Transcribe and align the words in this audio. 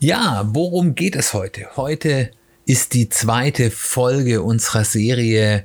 Ja, 0.00 0.48
worum 0.52 0.94
geht 0.94 1.16
es 1.16 1.34
heute? 1.34 1.76
Heute 1.76 2.30
ist 2.66 2.94
die 2.94 3.08
zweite 3.08 3.72
Folge 3.72 4.42
unserer 4.42 4.84
Serie 4.84 5.64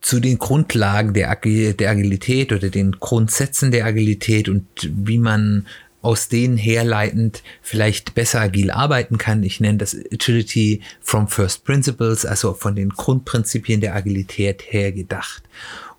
zu 0.00 0.18
den 0.18 0.38
Grundlagen 0.38 1.14
der, 1.14 1.30
Ag 1.30 1.42
der 1.44 1.90
Agilität 1.90 2.52
oder 2.52 2.68
den 2.68 2.92
Grundsätzen 2.98 3.70
der 3.70 3.84
Agilität 3.84 4.48
und 4.48 4.66
wie 4.82 5.18
man 5.18 5.68
aus 6.02 6.26
denen 6.26 6.56
herleitend 6.56 7.44
vielleicht 7.62 8.14
besser 8.14 8.40
agil 8.40 8.72
arbeiten 8.72 9.18
kann. 9.18 9.44
Ich 9.44 9.60
nenne 9.60 9.78
das 9.78 9.94
Agility 9.94 10.80
from 11.00 11.28
First 11.28 11.64
Principles, 11.64 12.26
also 12.26 12.54
von 12.54 12.74
den 12.74 12.88
Grundprinzipien 12.88 13.80
der 13.80 13.94
Agilität 13.94 14.64
her 14.66 14.90
gedacht. 14.90 15.44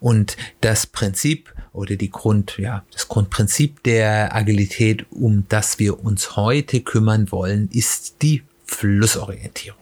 Und 0.01 0.35
das 0.59 0.87
Prinzip 0.87 1.53
oder 1.73 1.95
die 1.95 2.11
Grund, 2.11 2.57
ja, 2.57 2.83
das 2.91 3.07
Grundprinzip 3.07 3.83
der 3.83 4.35
Agilität, 4.35 5.05
um 5.11 5.45
das 5.49 5.79
wir 5.79 6.03
uns 6.03 6.35
heute 6.35 6.81
kümmern 6.81 7.31
wollen, 7.31 7.69
ist 7.71 8.21
die 8.21 8.43
Flussorientierung. 8.65 9.79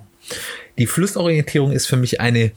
Die 0.78 0.88
Flussorientierung 0.88 1.72
ist 1.72 1.88
für 1.88 1.98
mich 1.98 2.22
eine 2.22 2.52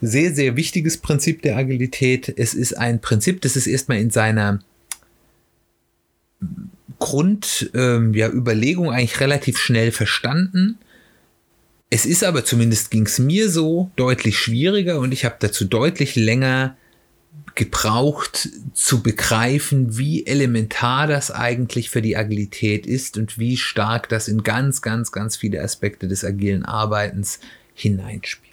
sehr, 0.00 0.34
sehr 0.34 0.56
wichtiges 0.56 0.98
Prinzip 0.98 1.42
der 1.42 1.56
Agilität. 1.56 2.32
Es 2.36 2.54
ist 2.54 2.76
ein 2.76 3.00
Prinzip, 3.00 3.42
das 3.42 3.56
ist 3.56 3.66
erstmal 3.66 3.98
in 3.98 4.10
seiner 4.10 4.60
Grundüberlegung 6.98 8.06
ähm, 8.06 8.14
ja, 8.14 8.28
Überlegung 8.28 8.90
eigentlich 8.90 9.20
relativ 9.20 9.58
schnell 9.58 9.92
verstanden. 9.92 10.78
Es 11.90 12.06
ist 12.06 12.22
aber, 12.22 12.44
zumindest 12.44 12.90
ging 12.90 13.06
es 13.06 13.18
mir 13.18 13.48
so, 13.48 13.90
deutlich 13.96 14.38
schwieriger 14.38 14.98
und 14.98 15.12
ich 15.12 15.24
habe 15.24 15.36
dazu 15.38 15.64
deutlich 15.64 16.16
länger 16.16 16.76
gebraucht 17.54 18.48
zu 18.72 19.02
begreifen, 19.02 19.98
wie 19.98 20.24
elementar 20.26 21.08
das 21.08 21.32
eigentlich 21.32 21.90
für 21.90 22.00
die 22.00 22.16
Agilität 22.16 22.86
ist 22.86 23.16
und 23.16 23.36
wie 23.36 23.56
stark 23.56 24.08
das 24.08 24.28
in 24.28 24.44
ganz, 24.44 24.80
ganz, 24.80 25.10
ganz 25.10 25.36
viele 25.36 25.60
Aspekte 25.60 26.06
des 26.06 26.24
agilen 26.24 26.64
Arbeitens 26.64 27.40
hineinspielt. 27.74 28.48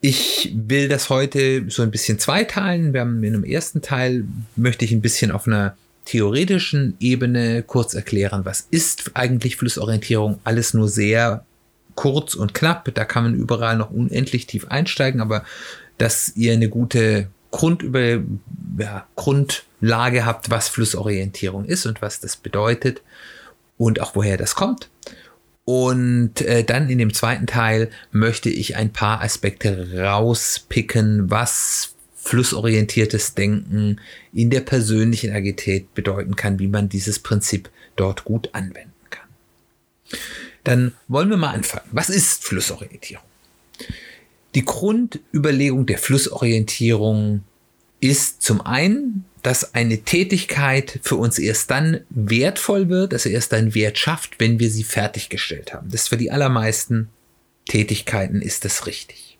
Ich 0.00 0.50
will 0.54 0.88
das 0.88 1.10
heute 1.10 1.66
so 1.68 1.82
ein 1.82 1.90
bisschen 1.90 2.18
zweiteilen. 2.18 2.94
Wir 2.94 3.02
haben 3.02 3.22
in 3.22 3.34
einem 3.34 3.44
ersten 3.44 3.82
Teil 3.82 4.24
möchte 4.56 4.84
ich 4.84 4.92
ein 4.92 5.02
bisschen 5.02 5.30
auf 5.30 5.46
einer 5.46 5.76
theoretischen 6.06 6.96
Ebene 7.00 7.62
kurz 7.62 7.94
erklären, 7.94 8.44
was 8.44 8.66
ist 8.70 9.12
eigentlich 9.14 9.56
Flussorientierung. 9.56 10.40
Alles 10.42 10.74
nur 10.74 10.88
sehr 10.88 11.44
kurz 11.94 12.34
und 12.34 12.54
knapp. 12.54 12.90
Da 12.94 13.04
kann 13.04 13.24
man 13.24 13.34
überall 13.34 13.76
noch 13.76 13.90
unendlich 13.90 14.46
tief 14.46 14.66
einsteigen, 14.68 15.20
aber 15.20 15.44
dass 16.02 16.32
ihr 16.34 16.52
eine 16.52 16.68
gute 16.68 17.28
Grundüber, 17.52 18.20
ja, 18.76 19.06
Grundlage 19.14 20.26
habt, 20.26 20.50
was 20.50 20.68
Flussorientierung 20.68 21.64
ist 21.64 21.86
und 21.86 22.02
was 22.02 22.18
das 22.18 22.36
bedeutet 22.36 23.02
und 23.78 24.00
auch 24.00 24.16
woher 24.16 24.36
das 24.36 24.56
kommt. 24.56 24.90
Und 25.64 26.40
äh, 26.40 26.64
dann 26.64 26.90
in 26.90 26.98
dem 26.98 27.14
zweiten 27.14 27.46
Teil 27.46 27.88
möchte 28.10 28.50
ich 28.50 28.74
ein 28.74 28.92
paar 28.92 29.22
Aspekte 29.22 29.96
rauspicken, 30.02 31.30
was 31.30 31.94
flussorientiertes 32.16 33.34
Denken 33.34 34.00
in 34.32 34.50
der 34.50 34.62
persönlichen 34.62 35.32
Agilität 35.32 35.94
bedeuten 35.94 36.34
kann, 36.34 36.58
wie 36.58 36.66
man 36.66 36.88
dieses 36.88 37.20
Prinzip 37.20 37.70
dort 37.94 38.24
gut 38.24 38.50
anwenden 38.54 38.90
kann. 39.08 39.28
Dann 40.64 40.94
wollen 41.06 41.30
wir 41.30 41.36
mal 41.36 41.54
anfangen. 41.54 41.88
Was 41.92 42.10
ist 42.10 42.42
Flussorientierung? 42.42 43.24
Die 44.54 44.64
Grundüberlegung 44.64 45.86
der 45.86 45.98
Flussorientierung 45.98 47.42
ist 48.00 48.42
zum 48.42 48.60
einen, 48.60 49.24
dass 49.42 49.74
eine 49.74 50.02
Tätigkeit 50.02 51.00
für 51.02 51.16
uns 51.16 51.38
erst 51.38 51.70
dann 51.70 52.00
wertvoll 52.10 52.88
wird, 52.88 53.12
also 53.12 53.28
erst 53.28 53.54
einen 53.54 53.74
Wert 53.74 53.98
schafft, 53.98 54.38
wenn 54.38 54.60
wir 54.60 54.70
sie 54.70 54.84
fertiggestellt 54.84 55.72
haben. 55.72 55.88
Das 55.90 56.02
ist 56.02 56.08
für 56.08 56.16
die 56.16 56.30
allermeisten 56.30 57.08
Tätigkeiten 57.66 58.42
ist 58.42 58.64
das 58.64 58.86
richtig. 58.86 59.38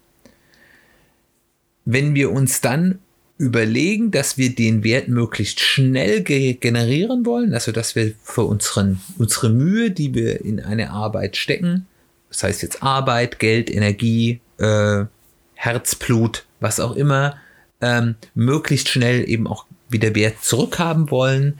Wenn 1.84 2.14
wir 2.14 2.30
uns 2.30 2.60
dann 2.60 2.98
überlegen, 3.38 4.12
dass 4.12 4.38
wir 4.38 4.54
den 4.54 4.84
Wert 4.84 5.08
möglichst 5.08 5.60
schnell 5.60 6.22
ge 6.22 6.54
generieren 6.54 7.26
wollen, 7.26 7.54
also 7.54 7.72
dass 7.72 7.96
wir 7.96 8.12
für 8.22 8.44
unseren, 8.44 9.00
unsere 9.18 9.50
Mühe, 9.50 9.90
die 9.90 10.14
wir 10.14 10.44
in 10.44 10.60
eine 10.60 10.90
Arbeit 10.90 11.36
stecken, 11.36 11.86
das 12.28 12.44
heißt 12.44 12.62
jetzt 12.62 12.82
Arbeit, 12.82 13.40
Geld, 13.40 13.68
Energie, 13.68 14.40
äh, 14.62 15.06
Herzblut, 15.54 16.44
was 16.60 16.80
auch 16.80 16.96
immer, 16.96 17.36
ähm, 17.80 18.14
möglichst 18.34 18.88
schnell 18.88 19.28
eben 19.28 19.46
auch 19.46 19.66
wieder 19.88 20.14
Wert 20.14 20.42
zurückhaben 20.42 21.10
wollen, 21.10 21.58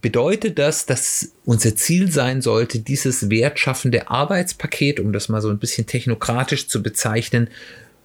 bedeutet 0.00 0.58
das, 0.58 0.86
dass 0.86 1.32
unser 1.44 1.76
Ziel 1.76 2.10
sein 2.10 2.42
sollte, 2.42 2.80
dieses 2.80 3.30
wertschaffende 3.30 4.10
Arbeitspaket, 4.10 5.00
um 5.00 5.12
das 5.12 5.28
mal 5.28 5.40
so 5.40 5.48
ein 5.48 5.58
bisschen 5.58 5.86
technokratisch 5.86 6.68
zu 6.68 6.82
bezeichnen, 6.82 7.48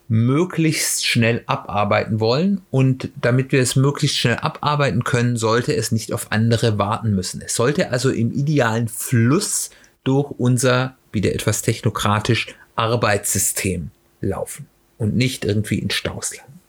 möglichst 0.07 1.05
schnell 1.05 1.43
abarbeiten 1.47 2.19
wollen. 2.19 2.61
Und 2.69 3.09
damit 3.19 3.51
wir 3.51 3.61
es 3.61 3.75
möglichst 3.75 4.17
schnell 4.17 4.37
abarbeiten 4.37 5.03
können, 5.03 5.35
sollte 5.35 5.75
es 5.75 5.91
nicht 5.91 6.13
auf 6.13 6.31
andere 6.31 6.77
warten 6.77 7.15
müssen. 7.15 7.41
Es 7.41 7.55
sollte 7.55 7.89
also 7.89 8.09
im 8.11 8.31
idealen 8.31 8.87
Fluss 8.87 9.71
durch 10.03 10.31
unser, 10.37 10.95
wieder 11.11 11.33
etwas 11.33 11.63
technokratisch, 11.63 12.47
Arbeitssystem 12.75 13.91
laufen 14.25 14.67
und 14.97 15.15
nicht 15.15 15.45
irgendwie 15.45 15.79
in 15.79 15.89
Staus 15.89 16.35
landen. 16.35 16.59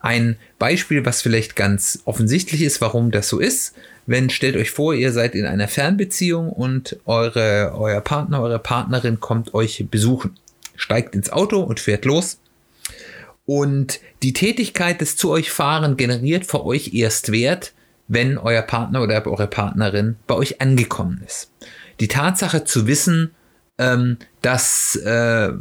Ein 0.00 0.36
Beispiel, 0.58 1.04
was 1.04 1.22
vielleicht 1.22 1.54
ganz 1.54 2.00
offensichtlich 2.06 2.62
ist, 2.62 2.80
warum 2.80 3.12
das 3.12 3.28
so 3.28 3.38
ist, 3.38 3.74
wenn 4.06 4.30
stellt 4.30 4.56
euch 4.56 4.70
vor, 4.70 4.94
ihr 4.94 5.12
seid 5.12 5.34
in 5.36 5.46
einer 5.46 5.68
Fernbeziehung 5.68 6.48
und 6.48 6.98
eure, 7.06 7.72
euer 7.76 8.00
Partner, 8.00 8.42
eure 8.42 8.58
Partnerin 8.58 9.20
kommt 9.20 9.54
euch 9.54 9.86
besuchen, 9.90 10.36
steigt 10.74 11.14
ins 11.14 11.30
Auto 11.30 11.60
und 11.60 11.78
fährt 11.78 12.04
los. 12.04 12.38
Und 13.46 14.00
die 14.22 14.32
Tätigkeit 14.32 15.00
des 15.00 15.16
zu 15.16 15.30
euch 15.30 15.50
fahren 15.50 15.96
generiert 15.96 16.46
für 16.46 16.64
euch 16.64 16.94
erst 16.94 17.30
Wert, 17.30 17.72
wenn 18.08 18.38
euer 18.38 18.62
Partner 18.62 19.02
oder 19.02 19.24
eure 19.26 19.46
Partnerin 19.46 20.16
bei 20.26 20.34
euch 20.34 20.60
angekommen 20.60 21.22
ist. 21.26 21.50
Die 22.00 22.08
Tatsache 22.08 22.64
zu 22.64 22.86
wissen, 22.86 23.32
ähm, 23.78 24.18
dass 24.42 24.96
äh, 24.96 25.52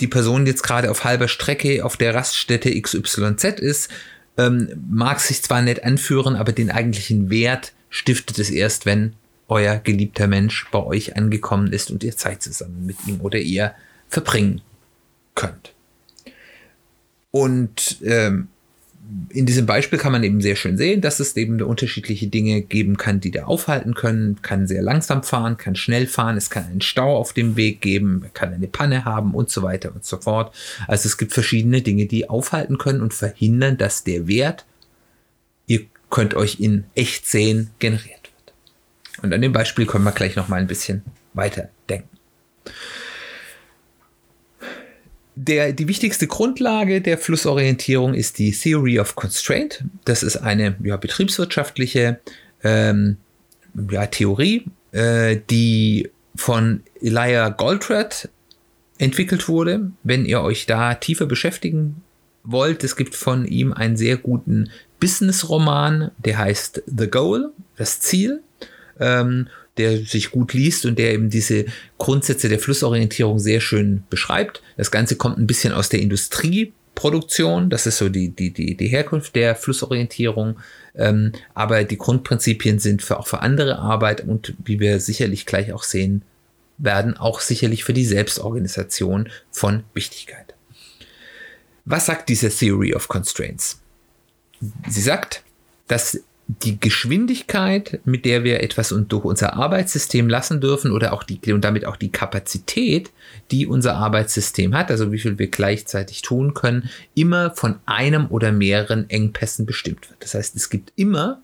die 0.00 0.06
Person 0.06 0.46
jetzt 0.46 0.62
gerade 0.62 0.90
auf 0.90 1.04
halber 1.04 1.28
Strecke 1.28 1.84
auf 1.84 1.96
der 1.96 2.14
Raststätte 2.14 2.80
XYZ 2.80 3.44
ist, 3.58 3.90
ähm, 4.38 4.68
mag 4.90 5.20
sich 5.20 5.42
zwar 5.42 5.62
nett 5.62 5.84
anführen, 5.84 6.36
aber 6.36 6.52
den 6.52 6.70
eigentlichen 6.70 7.30
Wert 7.30 7.72
stiftet 7.90 8.38
es 8.38 8.50
erst, 8.50 8.86
wenn 8.86 9.14
euer 9.48 9.76
geliebter 9.76 10.26
Mensch 10.26 10.66
bei 10.70 10.82
euch 10.82 11.16
angekommen 11.16 11.72
ist 11.72 11.90
und 11.90 12.02
ihr 12.02 12.16
Zeit 12.16 12.42
zusammen 12.42 12.86
mit 12.86 12.96
ihm 13.06 13.20
oder 13.20 13.38
ihr 13.38 13.74
verbringen 14.08 14.62
könnt. 15.34 15.72
Und 17.30 17.98
ähm, 18.02 18.48
in 19.30 19.46
diesem 19.46 19.66
Beispiel 19.66 19.98
kann 19.98 20.12
man 20.12 20.22
eben 20.22 20.40
sehr 20.40 20.56
schön 20.56 20.76
sehen, 20.76 21.00
dass 21.00 21.20
es 21.20 21.36
eben 21.36 21.60
unterschiedliche 21.60 22.28
Dinge 22.28 22.62
geben 22.62 22.96
kann, 22.96 23.20
die 23.20 23.30
da 23.30 23.44
aufhalten 23.44 23.94
können. 23.94 24.40
Kann 24.42 24.66
sehr 24.66 24.82
langsam 24.82 25.22
fahren, 25.22 25.56
kann 25.56 25.74
schnell 25.74 26.06
fahren, 26.06 26.36
es 26.36 26.50
kann 26.50 26.66
einen 26.66 26.80
Stau 26.80 27.16
auf 27.16 27.32
dem 27.32 27.56
Weg 27.56 27.80
geben, 27.80 28.26
kann 28.34 28.52
eine 28.52 28.68
Panne 28.68 29.04
haben 29.04 29.34
und 29.34 29.50
so 29.50 29.62
weiter 29.62 29.92
und 29.94 30.04
so 30.04 30.18
fort. 30.18 30.54
Also 30.86 31.06
es 31.06 31.18
gibt 31.18 31.32
verschiedene 31.32 31.82
Dinge, 31.82 32.06
die 32.06 32.28
aufhalten 32.28 32.78
können 32.78 33.00
und 33.00 33.14
verhindern, 33.14 33.76
dass 33.76 34.04
der 34.04 34.28
Wert, 34.28 34.66
ihr 35.66 35.86
könnt 36.10 36.34
euch 36.34 36.60
in 36.60 36.84
echt 36.94 37.26
sehen, 37.26 37.70
generiert 37.78 38.22
wird. 38.22 38.54
Und 39.22 39.32
an 39.32 39.40
dem 39.40 39.52
Beispiel 39.52 39.86
können 39.86 40.04
wir 40.04 40.12
gleich 40.12 40.36
noch 40.36 40.48
mal 40.48 40.60
ein 40.60 40.66
bisschen 40.66 41.02
weiter 41.34 41.70
denken 41.88 42.08
der, 45.34 45.72
die 45.72 45.88
wichtigste 45.88 46.26
Grundlage 46.26 47.00
der 47.00 47.18
Flussorientierung 47.18 48.14
ist 48.14 48.38
die 48.38 48.52
Theory 48.52 48.98
of 49.00 49.14
Constraint. 49.14 49.84
Das 50.04 50.22
ist 50.22 50.36
eine 50.36 50.76
ja, 50.82 50.96
betriebswirtschaftliche 50.96 52.20
ähm, 52.62 53.16
ja, 53.90 54.06
Theorie, 54.06 54.66
äh, 54.92 55.38
die 55.50 56.10
von 56.36 56.82
Elijah 57.00 57.48
Goldratt 57.48 58.28
entwickelt 58.98 59.48
wurde. 59.48 59.90
Wenn 60.02 60.24
ihr 60.24 60.42
euch 60.42 60.66
da 60.66 60.94
tiefer 60.94 61.26
beschäftigen 61.26 62.02
wollt, 62.44 62.84
es 62.84 62.96
gibt 62.96 63.14
von 63.14 63.46
ihm 63.46 63.72
einen 63.72 63.96
sehr 63.96 64.16
guten 64.16 64.70
Business-Roman, 65.00 66.10
der 66.18 66.38
heißt 66.38 66.82
The 66.86 67.08
Goal, 67.08 67.52
das 67.76 68.00
Ziel. 68.00 68.42
Ähm, 69.00 69.48
der 69.78 70.04
sich 70.04 70.30
gut 70.30 70.52
liest 70.52 70.84
und 70.84 70.98
der 70.98 71.12
eben 71.12 71.30
diese 71.30 71.66
Grundsätze 71.98 72.48
der 72.48 72.58
Flussorientierung 72.58 73.38
sehr 73.38 73.60
schön 73.60 74.04
beschreibt. 74.10 74.62
Das 74.76 74.90
Ganze 74.90 75.16
kommt 75.16 75.38
ein 75.38 75.46
bisschen 75.46 75.72
aus 75.72 75.88
der 75.88 76.00
Industrieproduktion. 76.00 77.70
Das 77.70 77.86
ist 77.86 77.98
so 77.98 78.08
die, 78.08 78.28
die, 78.28 78.52
die, 78.52 78.76
die 78.76 78.88
Herkunft 78.88 79.34
der 79.34 79.56
Flussorientierung. 79.56 80.58
Ähm, 80.94 81.32
aber 81.54 81.84
die 81.84 81.96
Grundprinzipien 81.96 82.78
sind 82.78 83.02
für, 83.02 83.18
auch 83.18 83.26
für 83.26 83.40
andere 83.40 83.78
Arbeit 83.78 84.22
und 84.22 84.54
wie 84.64 84.78
wir 84.78 85.00
sicherlich 85.00 85.46
gleich 85.46 85.72
auch 85.72 85.84
sehen 85.84 86.22
werden, 86.76 87.16
auch 87.16 87.40
sicherlich 87.40 87.84
für 87.84 87.94
die 87.94 88.04
Selbstorganisation 88.04 89.30
von 89.50 89.84
Wichtigkeit. 89.94 90.54
Was 91.84 92.06
sagt 92.06 92.28
diese 92.28 92.50
Theory 92.50 92.94
of 92.94 93.08
Constraints? 93.08 93.80
Sie 94.88 95.00
sagt, 95.00 95.42
dass 95.88 96.20
die 96.60 96.78
Geschwindigkeit, 96.80 98.00
mit 98.04 98.24
der 98.24 98.44
wir 98.44 98.62
etwas 98.62 98.94
durch 99.08 99.24
unser 99.24 99.54
Arbeitssystem 99.54 100.28
lassen 100.28 100.60
dürfen 100.60 100.90
oder 100.90 101.12
auch 101.12 101.22
die, 101.22 101.52
und 101.52 101.64
damit 101.64 101.86
auch 101.86 101.96
die 101.96 102.10
Kapazität, 102.10 103.10
die 103.50 103.66
unser 103.66 103.96
Arbeitssystem 103.96 104.74
hat, 104.74 104.90
also 104.90 105.12
wie 105.12 105.18
viel 105.18 105.38
wir 105.38 105.48
gleichzeitig 105.48 106.22
tun 106.22 106.54
können, 106.54 106.90
immer 107.14 107.52
von 107.52 107.76
einem 107.86 108.26
oder 108.26 108.52
mehreren 108.52 109.08
Engpässen 109.08 109.66
bestimmt 109.66 110.10
wird. 110.10 110.22
Das 110.22 110.34
heißt, 110.34 110.56
es 110.56 110.68
gibt 110.68 110.92
immer 110.96 111.40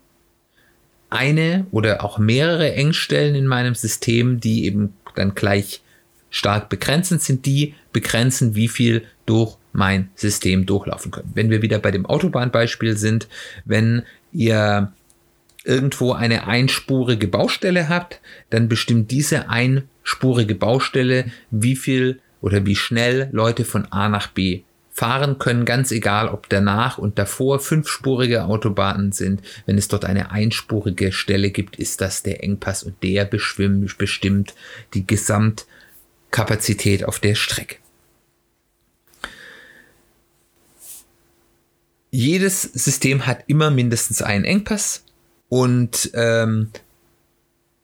eine 1.09 1.65
oder 1.71 2.03
auch 2.03 2.19
mehrere 2.19 2.73
Engstellen 2.73 3.35
in 3.35 3.47
meinem 3.47 3.75
System, 3.75 4.39
die 4.39 4.65
eben 4.65 4.93
dann 5.15 5.33
gleich 5.33 5.81
stark 6.29 6.69
begrenzend 6.69 7.21
sind, 7.21 7.45
die 7.45 7.73
begrenzen, 7.91 8.53
wie 8.53 8.67
viel 8.67 9.03
durch 9.25 9.57
mein 9.71 10.09
System 10.15 10.65
durchlaufen 10.65 11.11
können. 11.11 11.31
Wenn 11.33 11.49
wir 11.49 11.61
wieder 11.61 11.79
bei 11.79 11.91
dem 11.91 12.05
Autobahnbeispiel 12.05 12.97
sind, 12.97 13.27
wenn 13.65 14.03
ihr 14.31 14.91
irgendwo 15.63 16.13
eine 16.13 16.47
einspurige 16.47 17.27
Baustelle 17.27 17.89
habt, 17.89 18.21
dann 18.49 18.69
bestimmt 18.69 19.11
diese 19.11 19.49
einspurige 19.49 20.55
Baustelle, 20.55 21.25
wie 21.51 21.75
viel 21.75 22.21
oder 22.41 22.65
wie 22.65 22.75
schnell 22.75 23.29
Leute 23.31 23.65
von 23.65 23.85
A 23.91 24.09
nach 24.09 24.27
B 24.27 24.61
fahren 24.99 25.39
können, 25.39 25.63
ganz 25.63 25.91
egal, 25.91 26.27
ob 26.27 26.49
danach 26.49 26.97
und 26.97 27.17
davor 27.17 27.59
fünfspurige 27.59 28.43
Autobahnen 28.43 29.13
sind. 29.13 29.41
Wenn 29.65 29.77
es 29.77 29.87
dort 29.87 30.03
eine 30.03 30.31
einspurige 30.31 31.13
Stelle 31.13 31.51
gibt, 31.51 31.77
ist 31.77 32.01
das 32.01 32.21
der 32.21 32.43
Engpass 32.43 32.83
und 32.83 33.01
der 33.01 33.23
bestimmt 33.23 34.55
die 34.93 35.07
Gesamtkapazität 35.07 37.05
auf 37.05 37.19
der 37.19 37.35
Strecke. 37.35 37.77
Jedes 42.11 42.63
System 42.63 43.25
hat 43.25 43.43
immer 43.47 43.71
mindestens 43.71 44.21
einen 44.21 44.43
Engpass 44.43 45.05
und 45.49 46.11
ähm, 46.13 46.69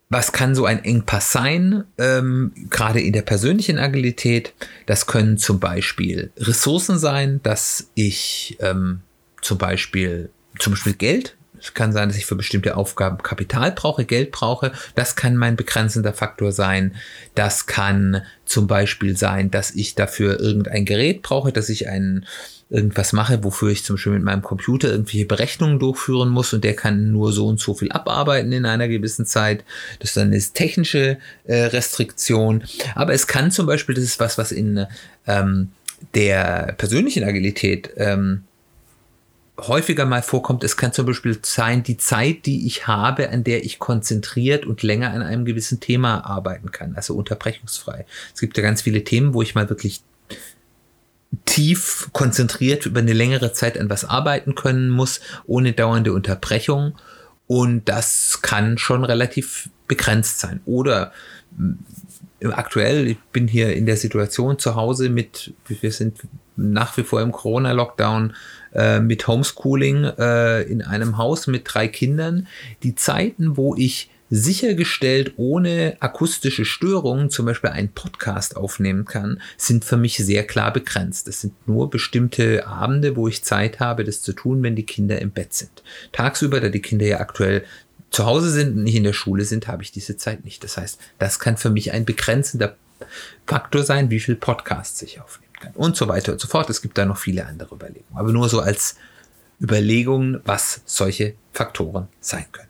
was 0.10 0.32
kann 0.32 0.56
so 0.56 0.66
ein 0.66 0.84
Engpass 0.84 1.32
sein, 1.32 1.84
ähm, 1.98 2.54
gerade 2.70 3.02
in 3.02 3.12
der 3.12 3.24
persönlichen 3.24 3.80
Agilität? 3.80 4.54
Das 4.86 5.08
können 5.08 5.38
zum 5.38 5.60
Beispiel 5.60 6.32
Ressourcen 6.38 7.00
sein, 7.00 7.40
dass 7.44 7.90
ich 7.96 8.56
ähm, 8.60 9.02
zum 9.42 9.58
Beispiel 9.58 10.30
zum 10.60 10.74
Beispiel 10.74 10.94
Geld. 10.94 11.36
Es 11.66 11.74
kann 11.74 11.92
sein, 11.92 12.10
dass 12.10 12.18
ich 12.18 12.26
für 12.26 12.36
bestimmte 12.36 12.78
Aufgaben 12.78 13.18
Kapital 13.24 13.72
brauche, 13.72 14.06
Geld 14.06 14.32
brauche. 14.32 14.72
Das 14.94 15.16
kann 15.16 15.36
mein 15.36 15.56
begrenzender 15.56 16.14
Faktor 16.14 16.52
sein. 16.52 16.96
Das 17.34 17.66
kann 17.66 18.22
zum 18.46 18.68
Beispiel 18.68 19.18
sein, 19.18 19.50
dass 19.50 19.72
ich 19.72 19.96
dafür 19.96 20.40
irgendein 20.40 20.86
Gerät 20.86 21.24
brauche, 21.24 21.52
dass 21.52 21.70
ich 21.70 21.90
einen 21.90 22.26
irgendwas 22.70 23.14
mache, 23.14 23.44
wofür 23.44 23.70
ich 23.70 23.84
zum 23.84 23.96
Beispiel 23.96 24.14
mit 24.14 24.24
meinem 24.24 24.42
Computer 24.42 24.90
irgendwelche 24.90 25.26
Berechnungen 25.26 25.80
durchführen 25.80 26.30
muss 26.30 26.54
und 26.54 26.64
der 26.64 26.76
kann 26.76 27.12
nur 27.12 27.32
so 27.32 27.48
und 27.48 27.60
so 27.60 27.74
viel 27.74 27.92
abarbeiten 27.92 28.52
in 28.52 28.66
einer 28.66 28.88
gewissen 28.88 29.26
Zeit. 29.26 29.64
Das 30.00 30.10
ist 30.10 30.18
dann 30.18 30.28
eine 30.28 30.40
technische 30.40 31.18
äh, 31.46 31.56
Restriktion. 31.56 32.64
Aber 32.94 33.14
es 33.14 33.28
kann 33.28 33.52
zum 33.52 33.66
Beispiel, 33.66 33.96
das 33.96 34.04
ist 34.04 34.20
was, 34.20 34.38
was 34.38 34.52
in 34.52 34.86
ähm, 35.28 35.72
der 36.14 36.76
persönlichen 36.78 37.24
Agilität 37.24 37.90
ähm, 37.98 38.44
häufiger 39.60 40.06
mal 40.06 40.22
vorkommt, 40.22 40.64
es 40.64 40.78
kann 40.78 40.92
zum 40.92 41.06
Beispiel 41.06 41.40
sein, 41.42 41.84
die 41.84 41.98
Zeit, 41.98 42.46
die 42.46 42.68
ich 42.68 42.88
habe, 42.88 43.30
an 43.30 43.44
der 43.44 43.64
ich 43.64 43.80
konzentriert 43.80 44.66
und 44.66 44.84
länger 44.84 45.12
an 45.12 45.22
einem 45.22 45.46
gewissen 45.46 45.80
Thema 45.80 46.26
arbeiten 46.26 46.72
kann, 46.72 46.96
also 46.96 47.16
unterbrechungsfrei. 47.16 48.06
Es 48.34 48.42
gibt 48.42 48.58
ja 48.58 48.64
ganz 48.64 48.82
viele 48.82 49.04
Themen, 49.04 49.34
wo 49.34 49.42
ich 49.42 49.56
mal 49.56 49.70
wirklich 49.70 50.02
tief 51.46 52.10
konzentriert 52.12 52.86
über 52.86 53.00
eine 53.00 53.14
längere 53.14 53.54
Zeit 53.54 53.80
an 53.80 53.90
was 53.90 54.06
arbeiten 54.06 54.56
können 54.56 54.90
muss, 54.90 55.22
ohne 55.46 55.74
dauernde 55.74 56.14
Unterbrechung. 56.14 56.98
Und 57.48 57.88
das 57.88 58.42
kann 58.42 58.78
schon 58.78 59.04
relativ 59.04 59.70
begrenzt 59.88 60.40
sein. 60.40 60.62
Oder 60.66 61.12
äh, 62.40 62.48
aktuell, 62.48 63.08
ich 63.08 63.20
bin 63.32 63.48
hier 63.48 63.76
in 63.76 63.86
der 63.86 63.98
Situation 63.98 64.58
zu 64.60 64.76
Hause 64.76 65.10
mit, 65.10 65.54
wir 65.68 65.92
sind 65.92 66.20
nach 66.56 66.96
wie 66.98 67.04
vor 67.04 67.22
im 67.22 67.32
Corona-Lockdown 67.32 68.34
äh, 68.76 69.00
mit 69.00 69.28
Homeschooling 69.28 70.04
äh, 70.04 70.62
in 70.64 70.82
einem 70.82 71.18
Haus 71.18 71.48
mit 71.48 71.64
drei 71.66 71.88
Kindern. 71.88 72.48
Die 72.84 72.96
Zeiten, 72.96 73.58
wo 73.58 73.76
ich 73.76 74.10
sichergestellt 74.30 75.34
ohne 75.38 75.98
akustische 76.00 76.66
Störungen 76.66 77.30
zum 77.30 77.46
Beispiel 77.46 77.70
einen 77.70 77.90
Podcast 77.90 78.58
aufnehmen 78.58 79.06
kann, 79.06 79.40
sind 79.58 79.86
für 79.86 79.98
mich 79.98 80.18
sehr 80.18 80.46
klar 80.46 80.74
begrenzt. 80.74 81.28
Es 81.28 81.42
sind 81.42 81.54
nur 81.68 81.90
bestimmte 81.90 82.68
Abende, 82.68 83.16
wo 83.16 83.28
ich 83.28 83.44
Zeit 83.44 83.80
habe, 83.80 84.04
das 84.04 84.22
zu 84.22 84.34
tun, 84.34 84.64
wenn 84.64 84.76
die 84.76 84.86
Kinder 84.86 85.22
im 85.22 85.32
Bett 85.32 85.54
sind. 85.54 85.84
Tagsüber, 86.12 86.60
da 86.60 86.70
die 86.70 86.82
Kinder 86.82 87.06
ja 87.06 87.20
aktuell 87.20 87.64
zu 88.10 88.26
Hause 88.26 88.50
sind 88.50 88.76
und 88.76 88.84
nicht 88.84 88.96
in 88.96 89.04
der 89.04 89.14
Schule 89.14 89.46
sind, 89.46 89.68
habe 89.68 89.84
ich 89.84 89.92
diese 89.92 90.18
Zeit 90.18 90.44
nicht. 90.44 90.64
Das 90.64 90.78
heißt, 90.78 91.00
das 91.20 91.40
kann 91.40 91.58
für 91.58 91.70
mich 91.70 91.92
ein 91.92 92.06
begrenzender 92.06 92.76
Faktor 93.46 93.84
sein, 93.84 94.10
wie 94.10 94.20
viel 94.20 94.36
Podcasts 94.36 95.02
ich 95.02 95.22
aufnehmen 95.22 95.45
kann 95.66 95.74
und 95.76 95.96
so 95.96 96.08
weiter 96.08 96.34
und 96.34 96.40
so 96.40 96.48
fort. 96.48 96.70
Es 96.70 96.82
gibt 96.82 96.98
da 96.98 97.06
noch 97.06 97.18
viele 97.18 97.46
andere 97.46 97.76
Überlegungen, 97.76 98.16
aber 98.18 98.32
nur 98.32 98.50
so 98.50 98.60
als 98.60 98.96
Überlegungen, 99.62 100.42
was 100.46 100.82
solche 100.86 101.36
Faktoren 101.54 102.08
sein 102.20 102.46
können. 102.52 102.70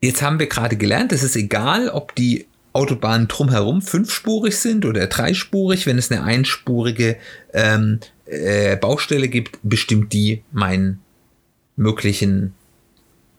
Jetzt 0.00 0.22
haben 0.22 0.38
wir 0.38 0.46
gerade 0.46 0.76
gelernt, 0.76 1.12
es 1.12 1.22
ist 1.22 1.34
egal, 1.34 1.88
ob 1.88 2.14
die 2.14 2.46
Autobahnen 2.72 3.26
drumherum 3.26 3.82
fünfspurig 3.82 4.56
sind 4.56 4.84
oder 4.84 5.08
dreispurig. 5.08 5.86
Wenn 5.86 5.98
es 5.98 6.12
eine 6.12 6.22
einspurige 6.22 7.16
ähm, 7.52 7.98
äh, 8.26 8.76
Baustelle 8.76 9.28
gibt, 9.28 9.58
bestimmt 9.62 10.12
die 10.12 10.44
meinen 10.52 11.00
möglichen, 11.74 12.54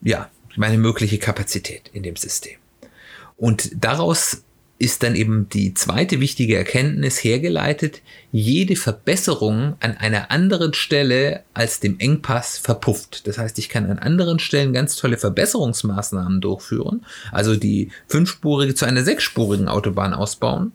ja, 0.02 0.30
meine 0.58 0.78
mögliche 0.78 1.20
Kapazität 1.20 1.90
in 1.94 2.04
dem 2.04 2.18
System. 2.18 2.58
Und 3.38 3.72
daraus 3.74 4.44
ist 4.80 5.04
dann 5.04 5.14
eben 5.14 5.50
die 5.50 5.74
zweite 5.74 6.21
wichtige 6.21 6.56
Erkenntnis 6.56 7.21
hergeleitet, 7.21 8.02
jede 8.31 8.78
Verbesserung 8.78 9.76
an 9.81 9.98
einer 9.98 10.31
anderen 10.31 10.74
Stelle 10.74 11.44
als 11.54 11.81
dem 11.81 12.00
Engpass 12.00 12.57
verpufft. 12.57 13.28
Das 13.28 13.38
heißt, 13.38 13.59
ich 13.59 13.68
kann 13.68 13.92
an 13.92 14.00
anderen 14.00 14.40
Stellen 14.40 14.71
ganz 14.71 14.95
tolle 14.95 15.18
Verbesserungsmaßnahmen 15.18 16.40
durchführen, 16.40 17.06
also 17.33 17.57
die 17.57 17.92
fünfspurige 18.07 18.74
zu 18.74 18.86
einer 18.86 19.04
sechsspurigen 19.04 19.68
Autobahn 19.68 20.14
ausbauen. 20.14 20.71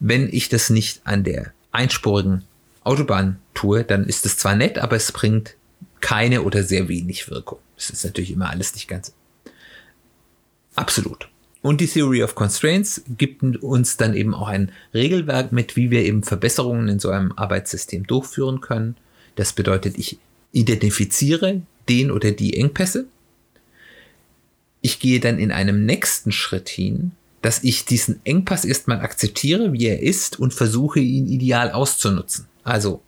Wenn 0.00 0.28
ich 0.28 0.48
das 0.48 0.68
nicht 0.68 1.00
an 1.04 1.22
der 1.22 1.52
einspurigen 1.70 2.42
Autobahn 2.82 3.38
tue, 3.54 3.84
dann 3.84 4.06
ist 4.06 4.26
es 4.26 4.36
zwar 4.38 4.56
nett, 4.56 4.78
aber 4.78 4.96
es 4.96 5.12
bringt 5.12 5.54
keine 6.00 6.42
oder 6.42 6.64
sehr 6.64 6.88
wenig 6.88 7.30
Wirkung. 7.30 7.60
Das 7.76 7.90
ist 7.90 8.04
natürlich 8.04 8.32
immer 8.32 8.50
alles 8.50 8.74
nicht 8.74 8.88
ganz 8.88 9.12
absolut. 10.74 11.28
Und 11.66 11.80
die 11.80 11.88
Theory 11.88 12.22
of 12.22 12.36
Constraints 12.36 13.02
gibt 13.18 13.42
uns 13.42 13.96
dann 13.96 14.14
eben 14.14 14.34
auch 14.34 14.46
ein 14.46 14.70
Regelwerk 14.94 15.50
mit, 15.50 15.74
wie 15.74 15.90
wir 15.90 16.04
eben 16.04 16.22
Verbesserungen 16.22 16.86
in 16.86 17.00
so 17.00 17.10
einem 17.10 17.32
Arbeitssystem 17.32 18.06
durchführen 18.06 18.60
können. 18.60 18.94
Das 19.34 19.52
bedeutet, 19.52 19.98
ich 19.98 20.20
identifiziere 20.52 21.62
den 21.88 22.12
oder 22.12 22.30
die 22.30 22.56
Engpässe. 22.56 23.06
Ich 24.80 25.00
gehe 25.00 25.18
dann 25.18 25.40
in 25.40 25.50
einem 25.50 25.84
nächsten 25.84 26.30
Schritt 26.30 26.68
hin, 26.68 27.10
dass 27.42 27.64
ich 27.64 27.84
diesen 27.84 28.20
Engpass 28.22 28.64
erstmal 28.64 29.00
akzeptiere, 29.00 29.72
wie 29.72 29.86
er 29.86 30.00
ist 30.00 30.38
und 30.38 30.54
versuche 30.54 31.00
ihn 31.00 31.26
ideal 31.26 31.72
auszunutzen. 31.72 32.46
Also 32.62 33.02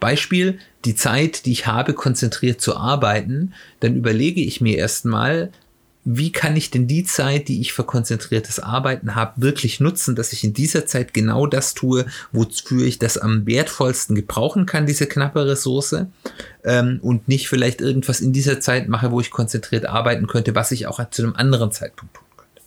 Beispiel, 0.00 0.58
die 0.86 0.94
Zeit, 0.94 1.44
die 1.44 1.52
ich 1.52 1.66
habe, 1.66 1.92
konzentriert 1.92 2.62
zu 2.62 2.74
arbeiten, 2.74 3.52
dann 3.80 3.96
überlege 3.96 4.40
ich 4.40 4.62
mir 4.62 4.78
erstmal, 4.78 5.52
wie 6.04 6.32
kann 6.32 6.56
ich 6.56 6.70
denn 6.70 6.88
die 6.88 7.04
Zeit, 7.04 7.46
die 7.48 7.60
ich 7.60 7.72
für 7.72 7.84
konzentriertes 7.84 8.58
Arbeiten 8.58 9.14
habe, 9.14 9.40
wirklich 9.40 9.78
nutzen, 9.78 10.16
dass 10.16 10.32
ich 10.32 10.42
in 10.42 10.52
dieser 10.52 10.84
Zeit 10.84 11.14
genau 11.14 11.46
das 11.46 11.74
tue, 11.74 12.06
wofür 12.32 12.84
ich 12.84 12.98
das 12.98 13.18
am 13.18 13.46
wertvollsten 13.46 14.16
gebrauchen 14.16 14.66
kann, 14.66 14.86
diese 14.86 15.06
knappe 15.06 15.46
Ressource, 15.46 16.06
ähm, 16.64 16.98
und 17.02 17.28
nicht 17.28 17.48
vielleicht 17.48 17.80
irgendwas 17.80 18.20
in 18.20 18.32
dieser 18.32 18.60
Zeit 18.60 18.88
mache, 18.88 19.12
wo 19.12 19.20
ich 19.20 19.30
konzentriert 19.30 19.86
arbeiten 19.86 20.26
könnte, 20.26 20.54
was 20.54 20.72
ich 20.72 20.86
auch 20.86 21.00
zu 21.10 21.22
einem 21.22 21.34
anderen 21.34 21.70
Zeitpunkt 21.70 22.14
tun 22.14 22.24
könnte. 22.36 22.62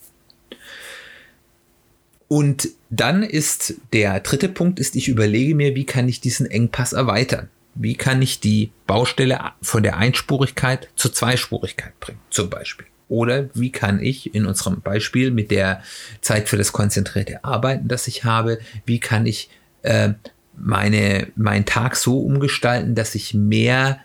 Und 2.30 2.70
dann 2.90 3.22
ist 3.22 3.76
der 3.92 4.22
dritte 4.22 4.48
Punkt, 4.48 4.80
ist, 4.80 4.96
ich 4.96 5.10
überlege 5.10 5.56
mir, 5.56 5.76
wie 5.76 5.86
kann 5.86 6.08
ich 6.08 6.22
diesen 6.22 6.46
Engpass 6.46 6.94
erweitern? 6.94 7.50
Wie 7.74 7.96
kann 7.96 8.22
ich 8.22 8.40
die 8.40 8.72
Baustelle 8.88 9.52
von 9.62 9.84
der 9.84 9.98
Einspurigkeit 9.98 10.88
zur 10.96 11.12
Zweispurigkeit 11.12 12.00
bringen, 12.00 12.20
zum 12.30 12.50
Beispiel? 12.50 12.88
Oder 13.08 13.50
wie 13.54 13.72
kann 13.72 14.02
ich 14.02 14.34
in 14.34 14.46
unserem 14.46 14.82
Beispiel 14.82 15.32
mit 15.32 15.52
der 15.52 15.82
Zeit 16.22 16.50
für 16.50 16.58
das 16.58 16.72
konzentrierte 16.72 17.44
Arbeiten, 17.44 17.88
das 17.88 18.08
ich 18.08 18.24
habe, 18.24 18.60
wie 18.86 19.00
kann 19.00 19.26
ich 19.26 19.50
äh, 19.84 20.14
meine, 20.58 21.28
meinen 21.36 21.66
Tag 21.66 21.96
so 21.96 22.20
umgestalten, 22.20 22.96
dass 22.96 23.16
ich 23.16 23.34
mehr 23.34 24.00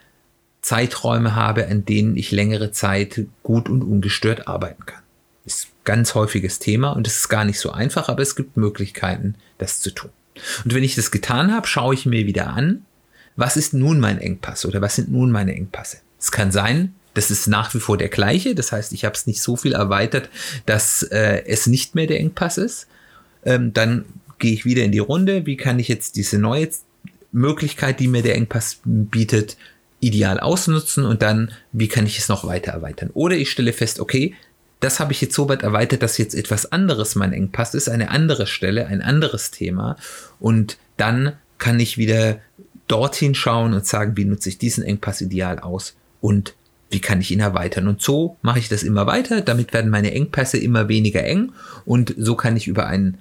Zeiträume 0.63 1.35
habe, 1.35 1.67
an 1.69 1.85
denen 1.85 2.17
ich 2.17 2.33
längere 2.33 2.73
Zeit 2.73 3.23
gut 3.43 3.69
und 3.69 3.83
ungestört 3.83 4.47
arbeiten 4.47 4.85
kann. 4.85 5.03
Ist 5.47 5.67
ein 5.67 5.85
ganz 5.85 6.15
häufiges 6.15 6.59
Thema 6.59 6.91
und 6.91 7.07
es 7.07 7.17
ist 7.17 7.29
gar 7.29 7.45
nicht 7.45 7.59
so 7.59 7.73
einfach, 7.73 8.09
aber 8.09 8.23
es 8.23 8.37
gibt 8.37 8.57
Möglichkeiten, 8.57 9.37
das 9.59 9.81
zu 9.81 9.91
tun. 9.91 10.11
Und 10.65 10.75
wenn 10.75 10.85
ich 10.85 10.95
das 10.95 11.11
getan 11.11 11.53
habe, 11.53 11.67
schaue 11.67 11.95
ich 11.95 12.07
mir 12.07 12.27
wieder 12.27 12.49
an, 12.49 12.85
was 13.37 13.57
ist 13.57 13.73
nun 13.73 14.01
mein 14.01 14.19
Engpass 14.19 14.67
oder 14.67 14.83
was 14.83 14.97
sind 14.97 15.11
nun 15.11 15.31
meine 15.31 15.55
Engpasse. 15.55 15.99
Es 16.19 16.31
kann 16.31 16.53
sein, 16.53 16.95
das 17.15 17.31
ist 17.31 17.47
nach 17.47 17.75
wie 17.75 17.81
vor 17.81 17.97
der 17.97 18.09
gleiche, 18.09 18.55
das 18.55 18.73
heißt, 18.73 18.93
ich 18.93 19.05
habe 19.05 19.15
es 19.15 19.27
nicht 19.27 19.43
so 19.43 19.57
viel 19.57 19.73
erweitert, 19.73 20.29
dass 20.67 21.03
äh, 21.03 21.43
es 21.47 21.67
nicht 21.67 21.95
mehr 21.95 22.07
der 22.07 22.21
Engpass 22.21 22.59
ist. 22.59 22.87
Ähm, 23.45 23.73
dann 23.73 24.05
gehe 24.39 24.53
ich 24.53 24.65
wieder 24.65 24.85
in 24.85 24.93
die 24.93 24.99
Runde. 24.99 25.47
Wie 25.47 25.57
kann 25.57 25.79
ich 25.79 25.89
jetzt 25.89 26.17
diese 26.17 26.39
neue 26.39 26.69
Möglichkeit, 27.33 28.01
die 28.01 28.09
mir 28.09 28.23
der 28.23 28.37
Engpass 28.37 28.81
bietet, 28.85 29.57
ideal 30.01 30.41
ausnutzen 30.41 31.05
und 31.05 31.23
dann, 31.23 31.53
wie 31.73 31.89
kann 31.89 32.07
ich 32.07 32.19
es 32.19 32.29
noch 32.29 32.47
weiter 32.47 32.73
erweitern? 32.73 33.11
Oder 33.13 33.37
ich 33.37 33.51
stelle 33.51 33.73
fest, 33.73 34.01
okay, 34.01 34.35
das 34.81 34.99
habe 34.99 35.13
ich 35.13 35.21
jetzt 35.21 35.35
so 35.35 35.49
weit 35.49 35.63
erweitert, 35.63 36.03
dass 36.03 36.17
jetzt 36.17 36.35
etwas 36.35 36.73
anderes 36.73 37.15
mein 37.15 37.35
Engpass 37.35 37.75
ist, 37.75 37.89
eine 37.89 38.11
andere 38.11 38.47
Stelle, 38.47 38.87
ein 38.87 39.03
anderes 39.03 39.51
Thema. 39.51 39.97
Und 40.39 40.79
dann 40.97 41.35
kann 41.59 41.79
ich 41.79 41.99
wieder 41.99 42.41
dorthin 42.89 43.35
schauen 43.35 43.75
und 43.75 43.87
sagen, 43.87 44.17
wie 44.17 44.25
nutze 44.25 44.49
ich 44.49 44.59
diesen 44.59 44.83
Engpass 44.83 45.21
ideal 45.21 45.59
aus 45.59 45.95
und 46.23 46.55
wie 46.91 47.01
kann 47.01 47.21
ich 47.21 47.31
ihn 47.31 47.41
erweitern. 47.41 47.89
Und 47.89 48.03
so 48.03 48.37
mache 48.43 48.59
ich 48.59 48.69
das 48.69 48.83
immer 48.83 49.07
weiter. 49.07 49.41
Damit 49.41 49.73
werden 49.73 49.91
meine 49.91 50.13
Engpässe 50.13 50.59
immer 50.59 50.89
weniger 50.89 51.25
eng 51.25 51.53
und 51.85 52.15
so 52.19 52.35
kann 52.35 52.57
ich 52.57 52.69
über 52.69 52.87
einen 52.87 53.19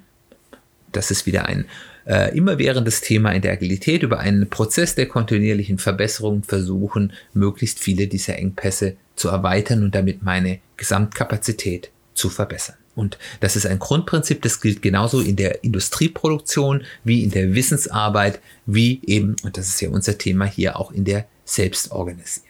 das 0.92 1.10
ist 1.10 1.26
wieder 1.26 1.46
ein 1.46 1.66
äh, 2.06 2.36
immerwährendes 2.36 3.00
Thema 3.00 3.32
in 3.32 3.42
der 3.42 3.52
Agilität, 3.52 4.02
über 4.02 4.18
einen 4.18 4.48
Prozess 4.48 4.94
der 4.94 5.06
kontinuierlichen 5.06 5.78
Verbesserung 5.78 6.42
versuchen, 6.42 7.12
möglichst 7.32 7.78
viele 7.78 8.06
dieser 8.06 8.36
Engpässe 8.38 8.96
zu 9.16 9.28
erweitern 9.28 9.84
und 9.84 9.94
damit 9.94 10.22
meine 10.22 10.58
Gesamtkapazität 10.76 11.90
zu 12.14 12.28
verbessern. 12.28 12.76
Und 12.96 13.18
das 13.38 13.56
ist 13.56 13.66
ein 13.66 13.78
Grundprinzip, 13.78 14.42
das 14.42 14.60
gilt 14.60 14.82
genauso 14.82 15.20
in 15.20 15.36
der 15.36 15.62
Industrieproduktion 15.62 16.82
wie 17.04 17.22
in 17.22 17.30
der 17.30 17.54
Wissensarbeit, 17.54 18.40
wie 18.66 19.00
eben, 19.06 19.36
und 19.42 19.56
das 19.56 19.68
ist 19.68 19.80
ja 19.80 19.90
unser 19.90 20.18
Thema 20.18 20.44
hier, 20.44 20.78
auch 20.78 20.90
in 20.90 21.04
der 21.04 21.26
Selbstorganisierung. 21.44 22.49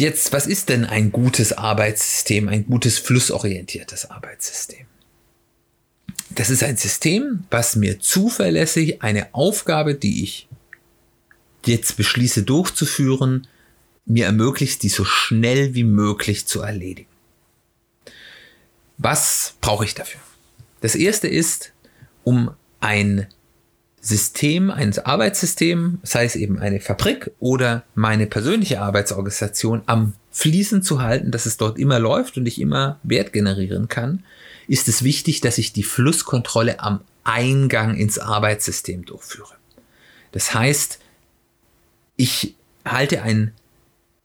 Jetzt, 0.00 0.32
was 0.32 0.46
ist 0.46 0.70
denn 0.70 0.86
ein 0.86 1.12
gutes 1.12 1.52
Arbeitssystem, 1.52 2.48
ein 2.48 2.64
gutes 2.64 2.96
flussorientiertes 2.96 4.10
Arbeitssystem? 4.10 4.86
Das 6.30 6.48
ist 6.48 6.62
ein 6.62 6.78
System, 6.78 7.44
was 7.50 7.76
mir 7.76 8.00
zuverlässig 8.00 9.02
eine 9.02 9.34
Aufgabe, 9.34 9.94
die 9.94 10.22
ich 10.22 10.48
jetzt 11.66 11.98
beschließe 11.98 12.44
durchzuführen, 12.44 13.46
mir 14.06 14.24
ermöglicht, 14.24 14.82
die 14.84 14.88
so 14.88 15.04
schnell 15.04 15.74
wie 15.74 15.84
möglich 15.84 16.46
zu 16.46 16.62
erledigen. 16.62 17.10
Was 18.96 19.56
brauche 19.60 19.84
ich 19.84 19.94
dafür? 19.94 20.22
Das 20.80 20.94
erste 20.94 21.28
ist, 21.28 21.74
um 22.24 22.52
ein 22.80 23.26
System, 24.00 24.70
ein 24.70 24.96
Arbeitssystem, 24.98 25.98
sei 26.02 26.24
es 26.24 26.34
eben 26.34 26.58
eine 26.58 26.80
Fabrik 26.80 27.32
oder 27.38 27.84
meine 27.94 28.26
persönliche 28.26 28.80
Arbeitsorganisation 28.80 29.82
am 29.86 30.14
Fließen 30.30 30.82
zu 30.82 31.02
halten, 31.02 31.30
dass 31.30 31.44
es 31.44 31.58
dort 31.58 31.78
immer 31.78 31.98
läuft 31.98 32.38
und 32.38 32.46
ich 32.46 32.60
immer 32.60 32.98
Wert 33.02 33.32
generieren 33.32 33.88
kann, 33.88 34.24
ist 34.68 34.88
es 34.88 35.02
wichtig, 35.02 35.40
dass 35.40 35.58
ich 35.58 35.72
die 35.72 35.82
Flusskontrolle 35.82 36.80
am 36.80 37.00
Eingang 37.24 37.96
ins 37.96 38.18
Arbeitssystem 38.18 39.04
durchführe. 39.04 39.54
Das 40.32 40.54
heißt, 40.54 40.98
ich 42.16 42.54
halte 42.84 43.22
ein 43.22 43.52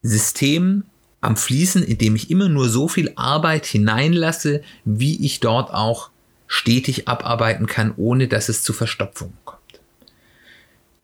System 0.02 0.84
am 1.20 1.36
Fließen, 1.36 1.84
indem 1.84 2.16
ich 2.16 2.30
immer 2.30 2.48
nur 2.48 2.70
so 2.70 2.88
viel 2.88 3.12
Arbeit 3.16 3.66
hineinlasse, 3.66 4.62
wie 4.86 5.26
ich 5.26 5.40
dort 5.40 5.74
auch 5.74 6.12
stetig 6.48 7.08
abarbeiten 7.08 7.66
kann, 7.66 7.94
ohne 7.98 8.28
dass 8.28 8.48
es 8.48 8.64
zu 8.64 8.72
Verstopfungen 8.72 9.34
kommt. 9.44 9.55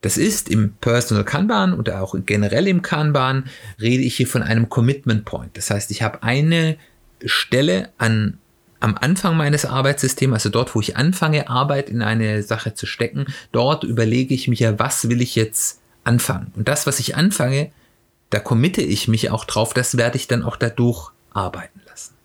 Das 0.02 0.18
ist 0.18 0.50
im 0.50 0.74
Personal 0.82 1.24
Kanban 1.24 1.76
oder 1.76 2.02
auch 2.02 2.16
generell 2.26 2.68
im 2.68 2.82
Kanban 2.82 3.46
rede 3.80 4.04
ich 4.04 4.16
hier 4.16 4.28
von 4.28 4.42
einem 4.42 4.68
Commitment 4.68 5.26
Point. 5.26 5.56
Das 5.56 5.70
heißt, 5.70 5.92
ich 5.92 6.02
habe 6.02 6.24
eine 6.24 6.78
Stelle 7.24 7.90
an, 8.00 8.40
am 8.80 8.98
Anfang 9.00 9.38
meines 9.38 9.64
Arbeitssystems, 9.64 10.34
also 10.34 10.50
dort, 10.50 10.74
wo 10.74 10.82
ich 10.82 10.98
anfange, 10.98 11.50
Arbeit 11.50 11.88
in 11.90 12.02
eine 12.02 12.42
Sache 12.42 12.74
zu 12.74 12.88
stecken, 12.88 13.28
dort 13.52 13.84
überlege 13.84 14.34
ich 14.34 14.48
mich 14.48 14.60
ja, 14.60 14.80
was 14.80 15.08
will 15.08 15.22
ich 15.22 15.36
jetzt 15.36 15.80
anfangen? 16.04 16.52
Und 16.56 16.68
das, 16.68 16.88
was 16.88 17.00
ich 17.00 17.16
anfange, 17.16 17.72
da 18.32 18.40
committe 18.40 18.82
ich 18.82 19.08
mich 19.08 19.30
auch 19.30 19.46
drauf, 19.46 19.76
das 19.76 19.98
werde 19.98 20.18
ich 20.18 20.28
dann 20.28 20.42
auch 20.42 20.56
dadurch 20.56 21.12
arbeiten 21.32 21.80
lassen. 21.88 22.16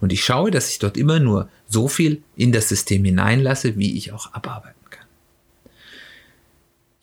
Und 0.00 0.10
ich 0.10 0.24
schaue, 0.24 0.50
dass 0.50 0.70
ich 0.70 0.78
dort 0.78 0.96
immer 0.96 1.20
nur 1.20 1.50
so 1.68 1.86
viel 1.86 2.22
in 2.34 2.52
das 2.52 2.70
System 2.70 3.04
hineinlasse, 3.04 3.76
wie 3.76 3.96
ich 3.96 4.12
auch 4.12 4.32
abarbeite 4.32 4.75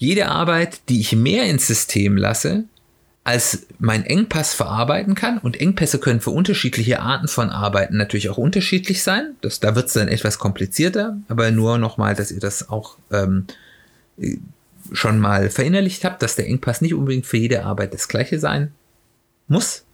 jede 0.03 0.27
Arbeit, 0.27 0.81
die 0.89 0.99
ich 0.99 1.15
mehr 1.15 1.45
ins 1.45 1.65
System 1.67 2.17
lasse, 2.17 2.65
als 3.23 3.65
mein 3.79 4.05
Engpass 4.05 4.53
verarbeiten 4.53 5.15
kann. 5.15 5.37
Und 5.37 5.59
Engpässe 5.59 5.97
können 5.97 6.19
für 6.19 6.31
unterschiedliche 6.31 6.99
Arten 6.99 7.29
von 7.29 7.49
Arbeiten 7.49 7.95
natürlich 7.95 8.29
auch 8.29 8.37
unterschiedlich 8.37 9.01
sein. 9.01 9.35
Das, 9.41 9.61
da 9.61 9.75
wird 9.75 9.87
es 9.87 9.93
dann 9.93 10.09
etwas 10.09 10.39
komplizierter, 10.39 11.17
aber 11.29 11.51
nur 11.51 11.77
nochmal, 11.77 12.15
dass 12.15 12.31
ihr 12.31 12.41
das 12.41 12.69
auch 12.69 12.97
ähm, 13.11 13.45
schon 14.91 15.19
mal 15.19 15.49
verinnerlicht 15.49 16.03
habt, 16.03 16.21
dass 16.21 16.35
der 16.35 16.47
Engpass 16.47 16.81
nicht 16.81 16.93
unbedingt 16.93 17.25
für 17.25 17.37
jede 17.37 17.63
Arbeit 17.63 17.93
das 17.93 18.09
gleiche 18.09 18.39
sein 18.39 18.73
muss, 19.47 19.85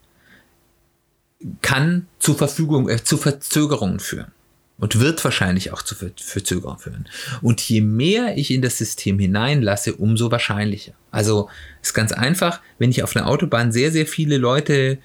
kann 1.61 2.07
zu 2.17 2.33
Verfügung, 2.33 2.89
äh, 2.89 3.03
zu 3.03 3.17
Verzögerungen 3.17 3.99
führen 3.99 4.31
und 4.79 4.99
wird 4.99 5.23
wahrscheinlich 5.23 5.71
auch 5.71 5.81
zu 5.81 5.95
Verzögerungen 5.95 6.79
führen. 6.79 7.09
Und 7.41 7.61
je 7.61 7.81
mehr 7.81 8.37
ich 8.37 8.51
in 8.51 8.61
das 8.61 8.77
System 8.77 9.19
hineinlasse, 9.19 9.95
umso 9.95 10.31
wahrscheinlicher. 10.31 10.93
Also 11.11 11.49
ist 11.81 11.93
ganz 11.93 12.11
einfach, 12.11 12.61
wenn 12.77 12.89
ich 12.89 13.03
auf 13.03 13.15
einer 13.15 13.27
Autobahn 13.27 13.71
sehr, 13.71 13.91
sehr 13.91 14.05
viele 14.05 14.37
Leute 14.37 14.99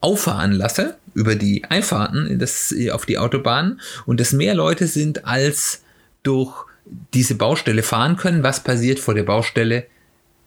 auffahren 0.00 0.52
lasse 0.52 0.96
über 1.14 1.34
die 1.34 1.64
Einfahrten 1.64 2.38
das, 2.38 2.74
auf 2.92 3.06
die 3.06 3.18
Autobahn 3.18 3.80
und 4.04 4.20
es 4.20 4.32
mehr 4.32 4.54
Leute 4.54 4.86
sind, 4.86 5.24
als 5.24 5.82
durch 6.22 6.66
diese 7.14 7.34
Baustelle 7.34 7.82
fahren 7.82 8.16
können, 8.16 8.42
was 8.42 8.62
passiert 8.62 8.98
vor 8.98 9.14
der 9.14 9.24
Baustelle? 9.24 9.86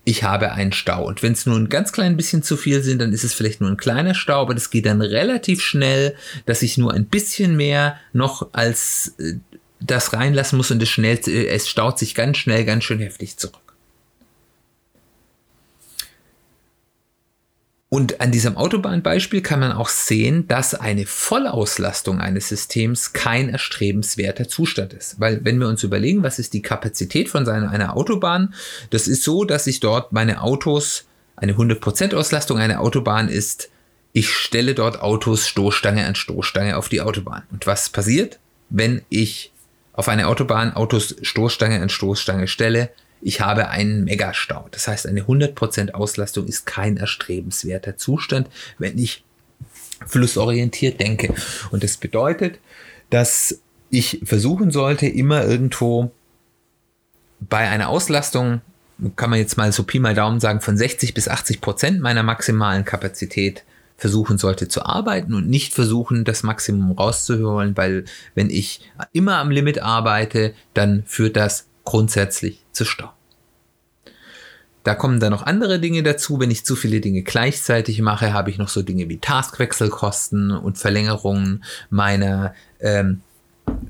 Ich 0.05 0.23
habe 0.23 0.51
einen 0.51 0.71
Stau. 0.71 1.05
Und 1.05 1.21
wenn 1.21 1.33
es 1.33 1.45
nur 1.45 1.55
ein 1.55 1.69
ganz 1.69 1.91
klein 1.91 2.17
bisschen 2.17 2.41
zu 2.41 2.57
viel 2.57 2.81
sind, 2.81 2.99
dann 2.99 3.13
ist 3.13 3.23
es 3.23 3.33
vielleicht 3.33 3.61
nur 3.61 3.69
ein 3.69 3.77
kleiner 3.77 4.15
Stau, 4.15 4.41
aber 4.41 4.53
das 4.53 4.69
geht 4.69 4.85
dann 4.85 5.01
relativ 5.01 5.61
schnell, 5.61 6.15
dass 6.45 6.61
ich 6.61 6.77
nur 6.77 6.93
ein 6.93 7.05
bisschen 7.05 7.55
mehr 7.55 7.97
noch 8.13 8.49
als 8.53 9.15
äh, 9.19 9.35
das 9.79 10.13
reinlassen 10.13 10.57
muss 10.57 10.71
und 10.71 10.81
es, 10.81 10.89
schnell, 10.89 11.19
äh, 11.27 11.47
es 11.47 11.69
staut 11.69 11.99
sich 11.99 12.15
ganz 12.15 12.37
schnell, 12.37 12.65
ganz 12.65 12.83
schön 12.83 12.99
heftig 12.99 13.37
zurück. 13.37 13.68
Und 17.91 18.21
an 18.21 18.31
diesem 18.31 18.55
Autobahnbeispiel 18.55 19.41
kann 19.41 19.59
man 19.59 19.71
auch 19.71 19.89
sehen, 19.89 20.47
dass 20.47 20.75
eine 20.75 21.07
Vollauslastung 21.07 22.21
eines 22.21 22.47
Systems 22.47 23.13
kein 23.13 23.49
erstrebenswerter 23.49 24.47
Zustand 24.47 24.93
ist. 24.93 25.19
Weil 25.19 25.43
wenn 25.43 25.59
wir 25.59 25.67
uns 25.67 25.81
überlegen, 25.81 26.21
was 26.21 26.37
ist 26.37 26.53
die 26.53 26.61
Kapazität 26.61 27.29
von 27.29 27.47
seiner, 27.47 27.71
einer 27.71 27.97
Autobahn, 27.97 28.53
das 28.91 29.07
ist 29.07 29.23
so, 29.23 29.43
dass 29.43 29.65
ich 29.65 29.79
dort 29.79 30.13
meine 30.13 30.43
Autos, 30.43 31.05
eine 31.35 31.53
100% 31.53 32.13
Auslastung 32.13 32.59
einer 32.59 32.79
Autobahn 32.81 33.27
ist, 33.27 33.69
ich 34.13 34.29
stelle 34.29 34.75
dort 34.75 35.01
Autos 35.01 35.47
Stoßstange 35.47 36.05
an 36.05 36.13
Stoßstange 36.13 36.77
auf 36.77 36.89
die 36.89 37.01
Autobahn. 37.01 37.43
Und 37.51 37.65
was 37.65 37.89
passiert, 37.89 38.37
wenn 38.69 39.01
ich 39.09 39.51
auf 39.93 40.09
eine 40.09 40.27
Autobahn 40.27 40.73
Autos 40.73 41.15
Stoßstange 41.23 41.81
an 41.81 41.89
Stoßstange 41.89 42.47
stelle? 42.47 42.89
Ich 43.21 43.41
habe 43.41 43.69
einen 43.69 44.05
Megastau. 44.05 44.67
Das 44.71 44.87
heißt, 44.87 45.07
eine 45.07 45.21
100% 45.21 45.91
Auslastung 45.91 46.47
ist 46.47 46.65
kein 46.65 46.97
erstrebenswerter 46.97 47.97
Zustand, 47.97 48.49
wenn 48.77 48.97
ich 48.97 49.23
flussorientiert 50.05 50.99
denke. 50.99 51.33
Und 51.71 51.83
das 51.83 51.97
bedeutet, 51.97 52.59
dass 53.09 53.59
ich 53.89 54.21
versuchen 54.23 54.71
sollte, 54.71 55.07
immer 55.07 55.43
irgendwo 55.45 56.11
bei 57.39 57.67
einer 57.67 57.89
Auslastung, 57.89 58.61
kann 59.15 59.29
man 59.29 59.39
jetzt 59.39 59.57
mal 59.57 59.71
so 59.71 59.83
Pi 59.83 59.99
mal 59.99 60.13
Daumen 60.13 60.39
sagen, 60.39 60.61
von 60.61 60.77
60 60.77 61.13
bis 61.13 61.27
80 61.27 61.61
Prozent 61.61 62.01
meiner 62.01 62.23
maximalen 62.23 62.85
Kapazität 62.85 63.63
versuchen 63.97 64.37
sollte 64.37 64.67
zu 64.67 64.85
arbeiten 64.85 65.33
und 65.33 65.49
nicht 65.49 65.73
versuchen, 65.73 66.23
das 66.23 66.43
Maximum 66.43 66.91
rauszuholen, 66.93 67.75
weil 67.75 68.05
wenn 68.33 68.49
ich 68.49 68.89
immer 69.11 69.37
am 69.37 69.51
Limit 69.51 69.79
arbeite, 69.79 70.53
dann 70.73 71.03
führt 71.05 71.35
das 71.35 71.67
grundsätzlich 71.89 72.63
zu 72.71 72.85
Stau. 72.85 73.09
Da 74.83 74.93
kommen 74.93 75.19
dann 75.19 75.31
noch 75.31 75.41
andere 75.41 75.79
Dinge 75.79 76.03
dazu. 76.03 76.39
Wenn 76.39 76.51
ich 76.51 76.63
zu 76.63 76.75
viele 76.75 77.01
Dinge 77.01 77.23
gleichzeitig 77.23 77.99
mache, 78.03 78.31
habe 78.31 78.51
ich 78.51 78.59
noch 78.59 78.69
so 78.69 78.83
Dinge 78.83 79.09
wie 79.09 79.17
Taskwechselkosten 79.17 80.51
und 80.51 80.77
Verlängerungen 80.77 81.63
meiner 81.89 82.53
ähm, 82.79 83.21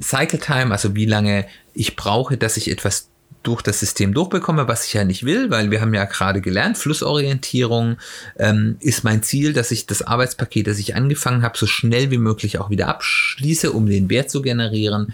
Cycle 0.01 0.39
Time, 0.39 0.71
also 0.71 0.95
wie 0.95 1.07
lange 1.07 1.45
ich 1.73 1.97
brauche, 1.97 2.37
dass 2.37 2.55
ich 2.55 2.71
etwas 2.71 3.09
durch 3.43 3.61
das 3.61 3.81
System 3.81 4.13
durchbekomme, 4.13 4.69
was 4.69 4.85
ich 4.85 4.93
ja 4.93 5.03
nicht 5.03 5.25
will, 5.25 5.49
weil 5.49 5.69
wir 5.69 5.81
haben 5.81 5.93
ja 5.93 6.05
gerade 6.05 6.39
gelernt, 6.39 6.77
Flussorientierung 6.77 7.97
ähm, 8.37 8.77
ist 8.79 9.03
mein 9.03 9.23
Ziel, 9.23 9.51
dass 9.51 9.71
ich 9.71 9.87
das 9.87 10.03
Arbeitspaket, 10.03 10.67
das 10.67 10.79
ich 10.79 10.95
angefangen 10.95 11.43
habe, 11.43 11.57
so 11.57 11.67
schnell 11.67 12.11
wie 12.11 12.17
möglich 12.17 12.59
auch 12.59 12.69
wieder 12.69 12.87
abschließe, 12.87 13.73
um 13.73 13.87
den 13.87 14.09
Wert 14.09 14.29
zu 14.29 14.41
generieren. 14.41 15.13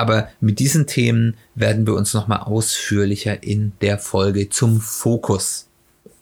Aber 0.00 0.28
mit 0.40 0.58
diesen 0.58 0.86
Themen 0.86 1.36
werden 1.54 1.86
wir 1.86 1.94
uns 1.94 2.14
nochmal 2.14 2.40
ausführlicher 2.40 3.42
in 3.42 3.72
der 3.80 3.98
Folge 3.98 4.48
zum 4.48 4.80
Fokus 4.80 5.66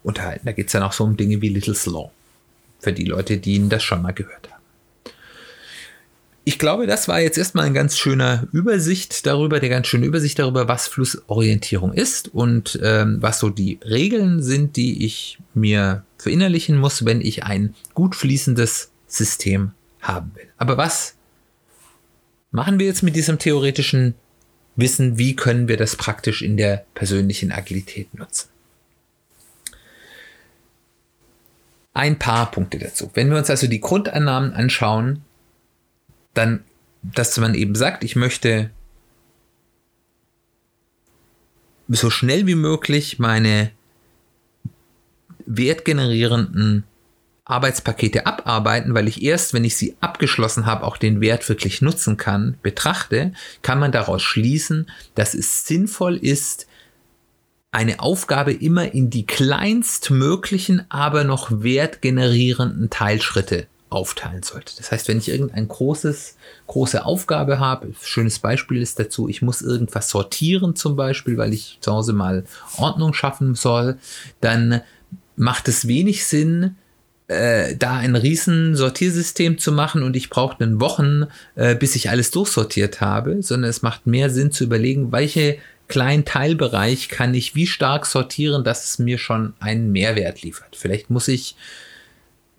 unterhalten. 0.03 0.47
Da 0.47 0.53
geht 0.53 0.67
es 0.67 0.73
dann 0.73 0.83
auch 0.83 0.93
so 0.93 1.05
um 1.05 1.17
Dinge 1.17 1.41
wie 1.41 1.49
Little 1.49 1.75
Slow. 1.75 2.11
Für 2.81 2.93
die 2.93 3.05
Leute, 3.05 3.39
die 3.39 3.55
Ihnen 3.55 3.69
das 3.69 3.83
schon 3.83 4.03
mal 4.03 4.13
gehört 4.13 4.51
haben 4.51 4.59
ich 6.49 6.59
glaube, 6.59 6.87
das 6.87 7.09
war 7.09 7.21
jetzt 7.21 7.37
erstmal 7.37 7.67
eine 7.67 7.75
ganz 7.75 7.99
schöne 7.99 8.49
Übersicht 8.53 9.27
darüber, 9.27 9.59
eine 9.59 9.69
ganz 9.69 9.87
schöne 9.87 10.07
Übersicht 10.07 10.39
darüber, 10.39 10.67
was 10.67 10.89
Flussorientierung 10.89 11.93
ist 11.93 12.33
und 12.33 12.81
ähm, 12.83 13.19
was 13.21 13.39
so 13.39 13.51
die 13.51 13.79
Regeln 13.85 14.43
sind, 14.43 14.77
die 14.77 15.05
ich 15.05 15.39
mir 15.53 16.05
verinnerlichen 16.17 16.79
muss, 16.79 17.05
wenn 17.05 17.21
ich 17.21 17.45
ein 17.45 17.75
gut 17.93 18.17
fließendes 18.17 18.91
System 19.07 19.73
haben 20.01 20.31
will. 20.37 20.47
Aber 20.57 20.79
was 20.79 21.17
machen 22.51 22.79
wir 22.79 22.87
jetzt 22.87 23.03
mit 23.03 23.17
diesem 23.17 23.39
theoretischen 23.39 24.15
Wissen? 24.77 25.19
Wie 25.19 25.37
können 25.37 25.69
wir 25.69 25.77
das 25.77 25.97
praktisch 25.97 26.43
in 26.43 26.57
der 26.57 26.85
persönlichen 26.95 27.53
Agilität 27.53 28.15
nutzen? 28.15 28.49
Ein 31.95 32.19
paar 32.19 32.51
Punkte 32.51 32.79
dazu. 32.79 33.11
Wenn 33.15 33.31
wir 33.31 33.39
uns 33.39 33.51
also 33.51 33.67
die 33.67 33.81
Grundannahmen 33.81 34.53
anschauen, 34.53 35.23
dann, 36.35 36.63
dass 37.03 37.37
man 37.39 37.55
eben 37.55 37.75
sagt, 37.75 38.05
ich 38.05 38.15
möchte 38.15 38.71
so 41.89 42.11
schnell 42.11 42.47
wie 42.47 42.55
möglich 42.55 43.19
meine 43.19 43.73
wertgenerierenden 45.47 46.85
Arbeitspakete 47.49 48.27
abarbeiten, 48.27 48.95
weil 48.95 49.09
ich 49.09 49.23
erst, 49.23 49.55
wenn 49.55 49.65
ich 49.65 49.77
sie 49.77 49.97
abgeschlossen 50.01 50.67
habe, 50.67 50.85
auch 50.85 50.99
den 50.99 51.21
Wert 51.21 51.49
wirklich 51.49 51.83
nutzen 51.83 52.17
kann, 52.17 52.59
betrachte, 52.63 53.33
kann 53.63 53.81
man 53.81 53.91
daraus 53.91 54.23
schließen, 54.23 54.89
dass 55.15 55.35
es 55.35 55.67
sinnvoll 55.67 56.17
ist, 56.17 56.67
eine 57.71 58.01
Aufgabe 58.01 58.53
immer 58.53 58.95
in 58.95 59.11
die 59.11 59.27
kleinstmöglichen, 59.27 60.87
aber 60.91 61.25
noch 61.25 61.51
wertgenerierenden 61.51 62.91
Teilschritte 62.91 63.67
aufteilen 63.91 64.43
sollte. 64.43 64.75
Das 64.77 64.93
heißt, 64.93 65.09
wenn 65.09 65.19
ich 65.19 65.29
irgendein 65.29 65.69
großes, 65.69 66.37
große 66.67 67.05
Aufgabe 67.05 67.59
habe, 67.59 67.93
schönes 68.03 68.39
Beispiel 68.39 68.83
ist 68.83 68.99
dazu, 68.99 69.29
ich 69.29 69.41
muss 69.41 69.63
irgendwas 69.63 70.11
sortieren 70.11 70.77
zum 70.77 70.97
Beispiel, 70.97 71.39
weil 71.39 71.55
ich 71.55 71.79
zu 71.81 71.93
Hause 71.93 72.13
mal 72.13 72.45
Ordnung 72.77 73.15
schaffen 73.15 73.55
soll, 73.55 73.99
dann 74.41 74.83
macht 75.37 75.69
es 75.69 75.89
wenig 75.89 76.27
Sinn, 76.27 76.77
äh, 77.29 77.77
da 77.77 77.97
ein 77.97 78.17
riesen 78.17 78.75
Sortiersystem 78.75 79.59
zu 79.59 79.71
machen 79.71 80.03
und 80.03 80.17
ich 80.17 80.31
brauche 80.31 80.57
dann 80.59 80.81
Wochen, 80.81 81.27
äh, 81.55 81.75
bis 81.75 81.95
ich 81.95 82.11
alles 82.11 82.31
durchsortiert 82.31 83.01
habe, 83.01 83.43
sondern 83.43 83.71
es 83.71 83.83
macht 83.83 84.07
mehr 84.07 84.31
Sinn 84.31 84.51
zu 84.51 84.65
überlegen, 84.65 85.13
welche 85.13 85.59
kleinen 85.89 86.25
Teilbereich 86.25 87.09
kann 87.09 87.35
ich 87.35 87.55
wie 87.55 87.67
stark 87.67 88.07
sortieren, 88.07 88.65
dass 88.65 88.85
es 88.85 88.99
mir 88.99 89.19
schon 89.19 89.55
einen 89.61 89.93
Mehrwert 89.93 90.43
liefert. 90.43 90.77
Vielleicht 90.77 91.11
muss 91.11 91.29
ich 91.29 91.55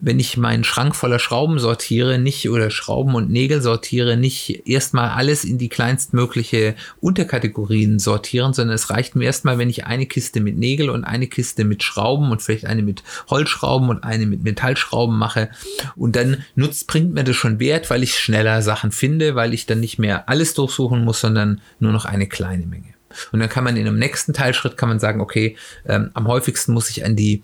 wenn 0.00 0.18
ich 0.18 0.36
meinen 0.36 0.64
Schrank 0.64 0.96
voller 0.96 1.18
Schrauben 1.18 1.58
sortiere, 1.58 2.18
nicht 2.18 2.48
oder 2.48 2.70
Schrauben 2.70 3.14
und 3.14 3.30
Nägel 3.30 3.60
sortiere, 3.60 4.16
nicht 4.16 4.66
erstmal 4.66 5.10
alles 5.10 5.44
in 5.44 5.58
die 5.58 5.68
kleinstmögliche 5.68 6.74
Unterkategorien 7.00 7.98
sortieren, 7.98 8.54
sondern 8.54 8.74
es 8.74 8.90
reicht 8.90 9.14
mir 9.14 9.26
erstmal, 9.26 9.58
wenn 9.58 9.68
ich 9.68 9.86
eine 9.86 10.06
Kiste 10.06 10.40
mit 10.40 10.56
Nägel 10.56 10.88
und 10.88 11.04
eine 11.04 11.26
Kiste 11.26 11.64
mit 11.64 11.82
Schrauben 11.82 12.30
und 12.30 12.40
vielleicht 12.40 12.64
eine 12.64 12.82
mit 12.82 13.02
Holzschrauben 13.28 13.90
und 13.90 14.02
eine 14.02 14.26
mit 14.26 14.42
Metallschrauben 14.42 15.16
mache. 15.16 15.50
Und 15.96 16.16
dann 16.16 16.44
nutzt, 16.54 16.86
bringt 16.86 17.12
mir 17.12 17.24
das 17.24 17.36
schon 17.36 17.60
Wert, 17.60 17.90
weil 17.90 18.02
ich 18.02 18.18
schneller 18.18 18.62
Sachen 18.62 18.92
finde, 18.92 19.34
weil 19.34 19.52
ich 19.52 19.66
dann 19.66 19.80
nicht 19.80 19.98
mehr 19.98 20.28
alles 20.28 20.54
durchsuchen 20.54 21.04
muss, 21.04 21.20
sondern 21.20 21.60
nur 21.78 21.92
noch 21.92 22.06
eine 22.06 22.26
kleine 22.26 22.66
Menge. 22.66 22.94
Und 23.32 23.40
dann 23.40 23.48
kann 23.48 23.64
man 23.64 23.76
in 23.76 23.86
einem 23.86 23.98
nächsten 23.98 24.32
Teilschritt 24.32 24.76
kann 24.76 24.88
man 24.88 25.00
sagen, 25.00 25.20
okay, 25.20 25.56
ähm, 25.86 26.10
am 26.14 26.28
häufigsten 26.28 26.72
muss 26.72 26.90
ich 26.90 27.04
an 27.04 27.16
die 27.16 27.42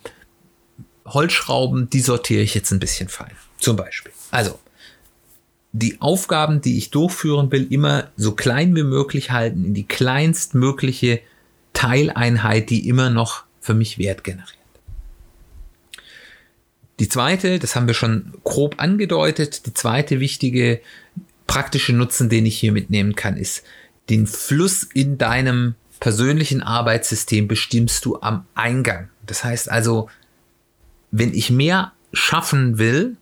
Holzschrauben, 1.07 1.91
die 1.91 2.01
sortiere 2.01 2.43
ich 2.43 2.55
jetzt 2.55 2.71
ein 2.73 2.81
bisschen 2.81 3.09
fein. 3.09 3.33
Zum 3.59 3.77
Beispiel. 3.77 4.13
Also, 4.31 4.59
die 5.73 6.01
Aufgaben, 6.01 6.61
die 6.61 6.79
ich 6.79 6.91
durchführen 6.91 7.51
will, 7.53 7.67
immer 7.71 8.11
so 8.17 8.33
klein 8.33 8.75
wie 8.77 8.83
möglich 8.83 9.31
halten, 9.31 9.65
in 9.65 9.75
die 9.75 9.87
kleinstmögliche 9.87 11.21
Teileinheit, 11.73 12.71
die 12.71 12.89
immer 12.89 13.11
noch 13.11 13.45
für 13.61 13.75
mich 13.75 13.99
Wert 13.99 14.25
generiert. 14.25 14.57
Die 16.99 17.09
zweite, 17.09 17.59
das 17.59 17.77
haben 17.77 17.87
wir 17.87 17.95
schon 17.95 18.33
grob 18.43 18.77
angedeutet, 18.79 19.67
die 19.67 19.75
zweite 19.75 20.19
wichtige 20.19 20.81
praktische 21.47 21.93
Nutzen, 21.93 22.29
den 22.29 22.47
ich 22.47 22.59
hier 22.59 22.73
mitnehmen 22.73 23.15
kann, 23.15 23.37
ist, 23.37 23.63
den 24.09 24.27
Fluss 24.27 24.83
in 24.83 25.19
deinem 25.19 25.75
persönlichen 26.01 26.63
Arbeitssystem 26.63 27.49
bestimmst 27.49 28.05
du 28.05 28.21
am 28.21 28.47
Eingang. 28.55 29.09
Das 29.27 29.45
heißt 29.45 29.71
also, 29.71 30.09
wenn 31.11 31.35
ich 31.35 31.51
mehr 31.51 31.93
schaffen 32.13 32.79
will, 32.79 33.17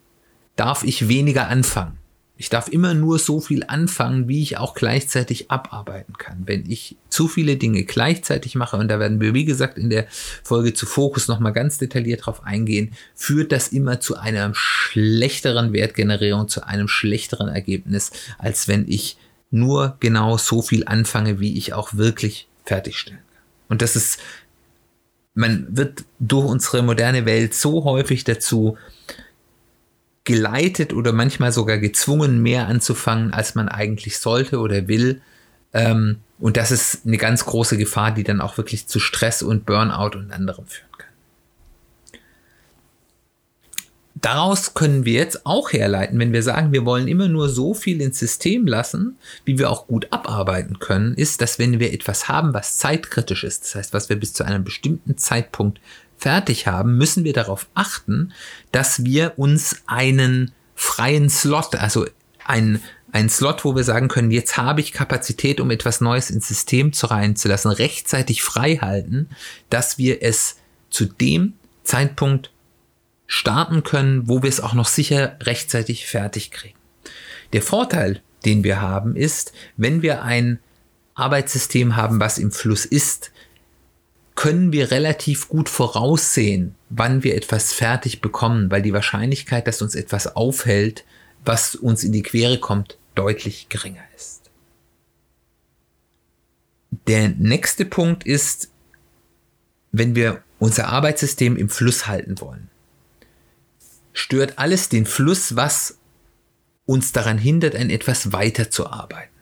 darf 0.56 0.84
ich 0.84 1.08
weniger 1.08 1.48
anfangen. 1.48 1.98
Ich 2.36 2.50
darf 2.50 2.66
immer 2.68 2.94
nur 2.94 3.20
so 3.20 3.40
viel 3.40 3.62
anfangen, 3.64 4.26
wie 4.26 4.42
ich 4.42 4.58
auch 4.58 4.74
gleichzeitig 4.74 5.52
abarbeiten 5.52 6.18
kann. 6.18 6.42
Wenn 6.46 6.68
ich 6.68 6.96
zu 7.08 7.28
viele 7.28 7.56
Dinge 7.56 7.84
gleichzeitig 7.84 8.56
mache, 8.56 8.76
und 8.76 8.88
da 8.88 8.98
werden 8.98 9.20
wir, 9.20 9.34
wie 9.34 9.44
gesagt, 9.44 9.78
in 9.78 9.88
der 9.88 10.06
Folge 10.42 10.74
zu 10.74 10.84
Fokus 10.84 11.28
nochmal 11.28 11.52
ganz 11.52 11.78
detailliert 11.78 12.26
drauf 12.26 12.42
eingehen, 12.42 12.92
führt 13.14 13.52
das 13.52 13.68
immer 13.68 14.00
zu 14.00 14.16
einer 14.16 14.50
schlechteren 14.52 15.72
Wertgenerierung, 15.72 16.48
zu 16.48 16.66
einem 16.66 16.88
schlechteren 16.88 17.48
Ergebnis, 17.48 18.10
als 18.38 18.66
wenn 18.66 18.88
ich 18.88 19.16
nur 19.52 19.96
genau 20.00 20.36
so 20.36 20.60
viel 20.60 20.84
anfange, 20.86 21.38
wie 21.38 21.56
ich 21.56 21.72
auch 21.72 21.94
wirklich 21.94 22.48
fertigstellen 22.64 23.20
kann. 23.32 23.42
Und 23.68 23.80
das 23.80 23.94
ist 23.94 24.18
man 25.34 25.66
wird 25.70 26.04
durch 26.20 26.46
unsere 26.46 26.82
moderne 26.82 27.26
Welt 27.26 27.54
so 27.54 27.84
häufig 27.84 28.24
dazu 28.24 28.78
geleitet 30.22 30.92
oder 30.92 31.12
manchmal 31.12 31.52
sogar 31.52 31.78
gezwungen, 31.78 32.42
mehr 32.42 32.66
anzufangen, 32.68 33.34
als 33.34 33.54
man 33.54 33.68
eigentlich 33.68 34.18
sollte 34.18 34.58
oder 34.58 34.88
will. 34.88 35.20
Ähm, 35.72 36.20
und 36.38 36.56
das 36.56 36.70
ist 36.70 37.04
eine 37.04 37.18
ganz 37.18 37.44
große 37.44 37.76
Gefahr, 37.76 38.12
die 38.12 38.24
dann 38.24 38.40
auch 38.40 38.56
wirklich 38.56 38.86
zu 38.86 39.00
Stress 39.00 39.42
und 39.42 39.66
Burnout 39.66 40.16
und 40.16 40.32
anderem 40.32 40.66
führt. 40.66 40.83
Daraus 44.24 44.72
können 44.72 45.04
wir 45.04 45.12
jetzt 45.12 45.44
auch 45.44 45.72
herleiten, 45.72 46.18
wenn 46.18 46.32
wir 46.32 46.42
sagen, 46.42 46.72
wir 46.72 46.86
wollen 46.86 47.08
immer 47.08 47.28
nur 47.28 47.50
so 47.50 47.74
viel 47.74 48.00
ins 48.00 48.18
System 48.18 48.66
lassen, 48.66 49.18
wie 49.44 49.58
wir 49.58 49.70
auch 49.70 49.86
gut 49.86 50.06
abarbeiten 50.12 50.78
können, 50.78 51.14
ist, 51.14 51.42
dass 51.42 51.58
wenn 51.58 51.78
wir 51.78 51.92
etwas 51.92 52.26
haben, 52.26 52.54
was 52.54 52.78
zeitkritisch 52.78 53.44
ist, 53.44 53.64
das 53.64 53.74
heißt, 53.74 53.92
was 53.92 54.08
wir 54.08 54.16
bis 54.16 54.32
zu 54.32 54.44
einem 54.44 54.64
bestimmten 54.64 55.18
Zeitpunkt 55.18 55.78
fertig 56.16 56.66
haben, 56.66 56.96
müssen 56.96 57.24
wir 57.24 57.34
darauf 57.34 57.66
achten, 57.74 58.32
dass 58.72 59.04
wir 59.04 59.34
uns 59.36 59.82
einen 59.86 60.52
freien 60.74 61.28
Slot, 61.28 61.74
also 61.74 62.06
ein, 62.46 62.80
ein 63.12 63.28
Slot, 63.28 63.64
wo 63.64 63.76
wir 63.76 63.84
sagen 63.84 64.08
können, 64.08 64.30
jetzt 64.30 64.56
habe 64.56 64.80
ich 64.80 64.92
Kapazität, 64.92 65.60
um 65.60 65.70
etwas 65.70 66.00
Neues 66.00 66.30
ins 66.30 66.48
System 66.48 66.94
zu 66.94 67.06
reinzulassen, 67.06 67.70
rechtzeitig 67.70 68.42
frei 68.42 68.76
halten, 68.76 69.28
dass 69.68 69.98
wir 69.98 70.22
es 70.22 70.56
zu 70.88 71.04
dem 71.04 71.54
Zeitpunkt 71.82 72.53
starten 73.26 73.82
können, 73.82 74.28
wo 74.28 74.42
wir 74.42 74.48
es 74.48 74.60
auch 74.60 74.74
noch 74.74 74.88
sicher 74.88 75.36
rechtzeitig 75.42 76.06
fertig 76.06 76.50
kriegen. 76.50 76.78
Der 77.52 77.62
Vorteil, 77.62 78.20
den 78.44 78.64
wir 78.64 78.80
haben, 78.80 79.16
ist, 79.16 79.52
wenn 79.76 80.02
wir 80.02 80.22
ein 80.22 80.58
Arbeitssystem 81.14 81.96
haben, 81.96 82.20
was 82.20 82.38
im 82.38 82.52
Fluss 82.52 82.84
ist, 82.84 83.30
können 84.34 84.72
wir 84.72 84.90
relativ 84.90 85.48
gut 85.48 85.68
voraussehen, 85.68 86.74
wann 86.90 87.22
wir 87.22 87.36
etwas 87.36 87.72
fertig 87.72 88.20
bekommen, 88.20 88.70
weil 88.70 88.82
die 88.82 88.92
Wahrscheinlichkeit, 88.92 89.66
dass 89.66 89.80
uns 89.80 89.94
etwas 89.94 90.34
aufhält, 90.34 91.04
was 91.44 91.76
uns 91.76 92.02
in 92.02 92.12
die 92.12 92.22
Quere 92.22 92.58
kommt, 92.58 92.98
deutlich 93.14 93.68
geringer 93.68 94.02
ist. 94.16 94.50
Der 97.06 97.28
nächste 97.28 97.84
Punkt 97.84 98.24
ist, 98.24 98.70
wenn 99.92 100.16
wir 100.16 100.42
unser 100.58 100.88
Arbeitssystem 100.88 101.56
im 101.56 101.68
Fluss 101.68 102.08
halten 102.08 102.40
wollen 102.40 102.70
stört 104.14 104.58
alles 104.58 104.88
den 104.88 105.04
Fluss, 105.04 105.56
was 105.56 105.98
uns 106.86 107.12
daran 107.12 107.36
hindert, 107.36 107.76
an 107.76 107.90
etwas 107.90 108.32
weiterzuarbeiten. 108.32 109.34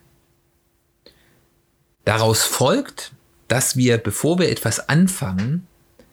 Daraus 2.04 2.42
folgt, 2.42 3.12
dass 3.46 3.76
wir, 3.76 3.98
bevor 3.98 4.38
wir 4.40 4.50
etwas 4.50 4.88
anfangen, 4.88 5.66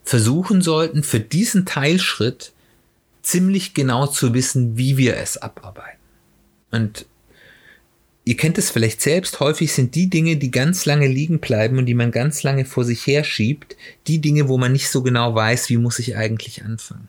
versuchen 0.03 0.61
sollten, 0.61 1.03
für 1.03 1.19
diesen 1.19 1.65
Teilschritt 1.65 2.51
ziemlich 3.21 3.73
genau 3.73 4.07
zu 4.07 4.33
wissen, 4.33 4.77
wie 4.77 4.97
wir 4.97 5.17
es 5.17 5.37
abarbeiten. 5.37 5.99
Und 6.71 7.05
ihr 8.25 8.37
kennt 8.37 8.57
es 8.57 8.71
vielleicht 8.71 9.01
selbst, 9.01 9.39
häufig 9.39 9.73
sind 9.73 9.95
die 9.95 10.09
Dinge, 10.09 10.37
die 10.37 10.51
ganz 10.51 10.85
lange 10.85 11.07
liegen 11.07 11.39
bleiben 11.39 11.77
und 11.77 11.85
die 11.85 11.93
man 11.93 12.11
ganz 12.11 12.43
lange 12.43 12.65
vor 12.65 12.83
sich 12.83 13.05
her 13.07 13.23
schiebt, 13.23 13.75
die 14.07 14.19
Dinge, 14.19 14.47
wo 14.47 14.57
man 14.57 14.71
nicht 14.71 14.89
so 14.89 15.01
genau 15.01 15.33
weiß, 15.33 15.69
wie 15.69 15.77
muss 15.77 15.99
ich 15.99 16.17
eigentlich 16.17 16.63
anfangen. 16.63 17.07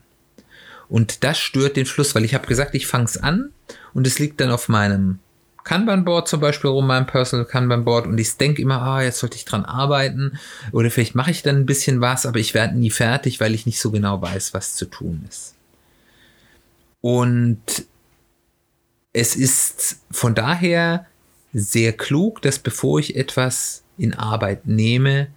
Und 0.91 1.23
das 1.23 1.39
stört 1.39 1.77
den 1.77 1.85
Fluss, 1.85 2.15
weil 2.15 2.25
ich 2.25 2.33
habe 2.33 2.45
gesagt, 2.45 2.75
ich 2.75 2.85
fange 2.85 3.05
es 3.05 3.15
an 3.15 3.53
und 3.93 4.05
es 4.05 4.19
liegt 4.19 4.41
dann 4.41 4.51
auf 4.51 4.67
meinem 4.67 5.19
Kanban-Board 5.63 6.27
zum 6.27 6.41
Beispiel 6.41 6.69
rum, 6.69 6.85
meinem 6.85 7.05
Personal 7.05 7.45
Kanban-Board 7.45 8.07
und 8.07 8.17
ich 8.17 8.35
denke 8.35 8.61
immer, 8.61 8.81
ah, 8.81 9.01
jetzt 9.01 9.19
sollte 9.19 9.37
ich 9.37 9.45
dran 9.45 9.63
arbeiten 9.63 10.37
oder 10.73 10.91
vielleicht 10.91 11.15
mache 11.15 11.31
ich 11.31 11.43
dann 11.43 11.55
ein 11.55 11.65
bisschen 11.65 12.01
was, 12.01 12.25
aber 12.25 12.39
ich 12.39 12.53
werde 12.53 12.77
nie 12.77 12.91
fertig, 12.91 13.39
weil 13.39 13.55
ich 13.55 13.65
nicht 13.65 13.79
so 13.79 13.89
genau 13.89 14.21
weiß, 14.21 14.53
was 14.53 14.75
zu 14.75 14.85
tun 14.85 15.25
ist. 15.29 15.55
Und 16.99 17.85
es 19.13 19.37
ist 19.37 20.01
von 20.11 20.35
daher 20.35 21.05
sehr 21.53 21.93
klug, 21.93 22.41
dass 22.41 22.59
bevor 22.59 22.99
ich 22.99 23.15
etwas 23.15 23.83
in 23.97 24.13
Arbeit 24.13 24.67
nehme, 24.67 25.27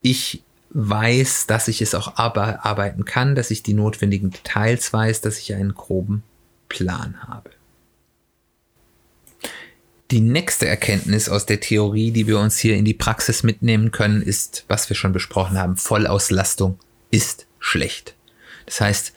ich 0.00 0.42
weiß, 0.70 1.46
dass 1.46 1.68
ich 1.68 1.80
es 1.80 1.94
auch 1.94 2.16
arbeiten 2.16 3.04
kann, 3.04 3.34
dass 3.34 3.50
ich 3.50 3.62
die 3.62 3.74
notwendigen 3.74 4.30
Details 4.30 4.92
weiß, 4.92 5.20
dass 5.20 5.38
ich 5.38 5.54
einen 5.54 5.74
groben 5.74 6.22
Plan 6.68 7.16
habe. 7.26 7.50
Die 10.10 10.20
nächste 10.20 10.66
Erkenntnis 10.66 11.28
aus 11.28 11.44
der 11.44 11.60
Theorie, 11.60 12.12
die 12.12 12.26
wir 12.26 12.38
uns 12.38 12.58
hier 12.58 12.76
in 12.76 12.86
die 12.86 12.94
Praxis 12.94 13.42
mitnehmen 13.42 13.90
können, 13.90 14.22
ist, 14.22 14.64
was 14.68 14.88
wir 14.88 14.96
schon 14.96 15.12
besprochen 15.12 15.58
haben, 15.58 15.76
Vollauslastung 15.76 16.78
ist 17.10 17.46
schlecht. 17.58 18.14
Das 18.64 18.80
heißt, 18.80 19.12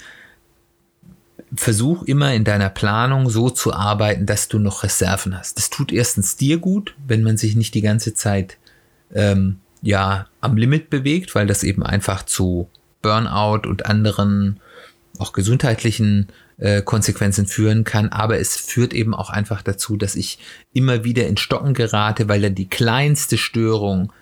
versuch 1.56 2.04
immer 2.04 2.34
in 2.34 2.44
deiner 2.44 2.70
Planung 2.70 3.30
so 3.30 3.50
zu 3.50 3.74
arbeiten, 3.74 4.26
dass 4.26 4.48
du 4.48 4.60
noch 4.60 4.84
Reserven 4.84 5.38
hast. 5.38 5.58
Das 5.58 5.70
tut 5.70 5.92
erstens 5.92 6.36
dir 6.36 6.58
gut, 6.58 6.96
wenn 7.08 7.24
man 7.24 7.38
sich 7.38 7.56
nicht 7.56 7.74
die 7.74 7.82
ganze 7.82 8.14
Zeit 8.14 8.58
ähm, 9.14 9.60
ja 9.82 10.28
am 10.40 10.58
Limit 10.58 10.90
bewegt, 10.90 11.36
weil 11.36 11.48
das 11.48 11.64
eben 11.64 11.84
einfach 11.84 12.24
zu 12.24 12.70
Burnout 13.02 13.68
und 13.68 13.86
anderen 13.86 14.60
auch 15.18 15.34
gesundheitlichen 15.34 16.28
äh, 16.58 16.82
Konsequenzen 16.82 17.48
führen 17.48 17.84
kann, 17.84 18.10
aber 18.10 18.40
es 18.40 18.56
führt 18.56 18.94
eben 18.94 19.14
auch 19.14 19.30
einfach 19.30 19.62
dazu, 19.62 19.98
dass 19.98 20.16
ich 20.16 20.40
immer 20.74 21.04
wieder 21.04 21.28
in 21.28 21.38
Stocken 21.38 21.74
gerate, 21.74 22.30
weil 22.30 22.42
dann 22.42 22.56
die 22.56 22.70
kleinste 22.70 23.38
Störung 23.38 24.14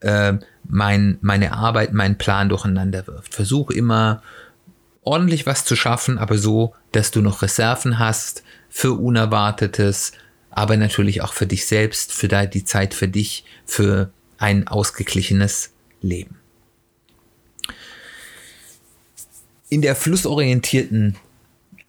äh, 0.00 0.34
mein, 0.68 1.18
meine 1.22 1.52
Arbeit, 1.52 1.92
meinen 1.92 2.18
Plan 2.18 2.48
durcheinander 2.50 3.06
wirft. 3.06 3.34
Versuche 3.34 3.74
immer 3.74 4.22
ordentlich 5.02 5.46
was 5.46 5.64
zu 5.64 5.76
schaffen, 5.76 6.18
aber 6.18 6.36
so, 6.36 6.74
dass 6.92 7.10
du 7.10 7.22
noch 7.22 7.42
Reserven 7.42 7.98
hast 7.98 8.42
für 8.68 8.92
Unerwartetes, 8.92 10.12
aber 10.50 10.76
natürlich 10.76 11.22
auch 11.22 11.32
für 11.32 11.46
dich 11.46 11.66
selbst, 11.66 12.12
für 12.12 12.28
die 12.28 12.64
Zeit 12.64 12.92
für 12.92 13.08
dich, 13.08 13.44
für 13.64 14.10
ein 14.38 14.66
ausgeglichenes 14.66 15.70
Leben. 16.00 16.36
In 19.68 19.82
der 19.82 19.94
flussorientierten 19.94 21.16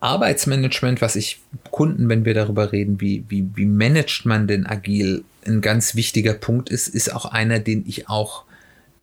Arbeitsmanagement, 0.02 1.02
was 1.02 1.16
ich 1.16 1.40
Kunden, 1.72 2.10
wenn 2.10 2.26
wir 2.26 2.34
darüber 2.34 2.72
reden, 2.72 3.00
wie, 3.00 3.24
wie, 3.30 3.48
wie 3.56 3.66
managt 3.66 4.26
man 4.26 4.48
denn 4.48 4.66
agil, 4.66 5.24
ein 5.46 5.62
ganz 5.62 5.96
wichtiger 5.96 6.34
Punkt 6.34 6.70
ist, 6.70 6.88
ist 6.88 7.14
auch 7.14 7.26
einer, 7.26 7.60
den 7.60 7.86
ich 7.88 8.10
auch 8.10 8.44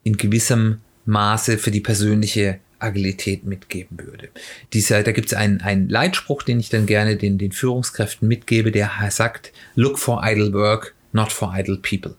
in 0.05 0.17
gewissem 0.17 0.81
Maße 1.07 1.59
für 1.59 1.71
die 1.71 1.81
persönliche 1.81 2.59
Agilität 2.79 3.45
mitgeben 3.45 3.99
würde. 3.99 4.29
Dieser, 4.73 5.03
da 5.03 5.13
gibt 5.13 5.29
es 5.29 5.35
einen, 5.35 5.61
einen 5.63 5.89
Leitspruch, 5.89 6.43
den 6.43 6.61
ich 6.61 6.69
dann 6.69 6.87
gerne 6.87 7.17
den, 7.17 7.39
den 7.39 7.53
Führungskräften 7.53 8.29
mitgebe, 8.29 8.71
der 8.71 8.91
sagt, 9.11 9.53
look 9.75 9.99
for 9.99 10.21
idle 10.25 10.53
work, 10.53 10.95
not 11.13 11.33
for 11.33 11.55
idle 11.57 11.79
people. 11.79 12.15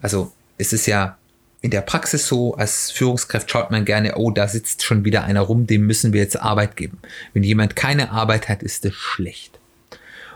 Also 0.00 0.32
es 0.62 0.72
ist 0.72 0.86
ja 0.86 1.18
in 1.60 1.70
der 1.70 1.80
Praxis 1.80 2.26
so, 2.26 2.54
als 2.54 2.90
Führungskraft 2.90 3.50
schaut 3.50 3.70
man 3.70 3.84
gerne, 3.84 4.16
oh, 4.16 4.30
da 4.30 4.48
sitzt 4.48 4.82
schon 4.82 5.04
wieder 5.04 5.24
einer 5.24 5.42
rum, 5.42 5.66
dem 5.66 5.86
müssen 5.86 6.12
wir 6.12 6.20
jetzt 6.20 6.40
Arbeit 6.40 6.76
geben. 6.76 6.98
Wenn 7.34 7.42
jemand 7.42 7.76
keine 7.76 8.10
Arbeit 8.10 8.48
hat, 8.48 8.62
ist 8.62 8.84
das 8.84 8.94
schlecht. 8.94 9.58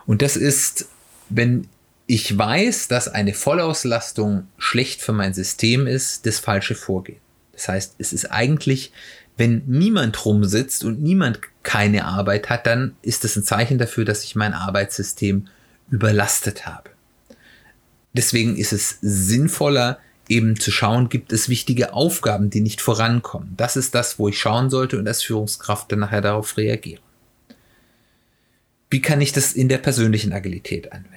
Und 0.07 0.23
das 0.23 0.37
ist, 0.37 0.87
wenn 1.29 1.69
ich 2.07 2.37
weiß, 2.37 2.87
dass 2.89 3.09
eine 3.09 3.35
Vollauslastung 3.35 4.47
schlecht 4.59 5.03
für 5.03 5.13
mein 5.13 5.35
System 5.35 5.89
ist, 5.89 6.27
das 6.27 6.39
falsche 6.39 6.77
Vorgehen. 6.77 7.19
Das 7.53 7.69
heißt, 7.69 7.97
es 7.99 8.13
ist 8.13 8.27
eigentlich, 8.27 8.93
wenn 9.37 9.63
niemand 9.67 10.25
rumsitzt 10.25 10.85
und 10.85 11.03
niemand 11.03 11.41
keine 11.65 12.05
Arbeit 12.05 12.51
hat, 12.51 12.67
dann 12.67 12.95
ist 13.03 13.25
das 13.25 13.35
ein 13.35 13.43
Zeichen 13.43 13.79
dafür, 13.79 14.05
dass 14.05 14.23
ich 14.23 14.37
mein 14.37 14.55
Arbeitssystem 14.55 15.49
überlastet 15.91 16.67
habe. 16.67 16.91
Deswegen 18.13 18.57
ist 18.57 18.73
es 18.73 18.99
sinnvoller, 19.03 19.99
eben 20.29 20.59
zu 20.59 20.71
schauen, 20.71 21.09
gibt 21.09 21.33
es 21.33 21.49
wichtige 21.49 21.93
Aufgaben, 21.93 22.51
die 22.51 22.61
nicht 22.61 22.81
vorankommen. 22.81 23.55
Das 23.57 23.77
ist 23.77 23.95
das, 23.95 24.19
wo 24.19 24.29
ich 24.29 24.39
schauen 24.39 24.71
sollte 24.71 24.99
und 24.99 25.07
als 25.07 25.23
Führungskraft 25.23 25.91
dann 25.93 26.01
nachher 26.01 26.21
darauf 26.21 26.57
reagiere. 26.57 27.01
Wie 28.91 29.03
kann 29.03 29.21
ich 29.21 29.33
das 29.33 29.53
in 29.53 29.69
der 29.69 29.79
persönlichen 29.79 30.33
Agilität 30.33 30.93
anwenden? 30.93 31.17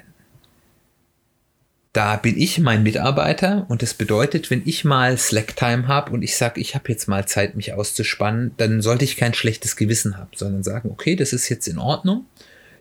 Da 1.91 2.17
bin 2.17 2.37
ich 2.37 2.59
mein 2.59 2.83
Mitarbeiter 2.83 3.65
und 3.67 3.81
das 3.81 3.95
bedeutet, 3.95 4.51
wenn 4.51 4.61
ich 4.65 4.85
mal 4.85 5.17
Slacktime 5.17 5.87
habe 5.87 6.11
und 6.11 6.21
ich 6.21 6.35
sage, 6.35 6.61
ich 6.61 6.75
habe 6.75 6.89
jetzt 6.89 7.07
mal 7.07 7.27
Zeit, 7.27 7.55
mich 7.55 7.73
auszuspannen, 7.73 8.51
dann 8.57 8.81
sollte 8.81 9.05
ich 9.05 9.17
kein 9.17 9.33
schlechtes 9.33 9.75
Gewissen 9.75 10.17
haben, 10.17 10.29
sondern 10.35 10.63
sagen, 10.63 10.91
okay, 10.91 11.15
das 11.15 11.33
ist 11.33 11.49
jetzt 11.49 11.67
in 11.67 11.79
Ordnung. 11.79 12.25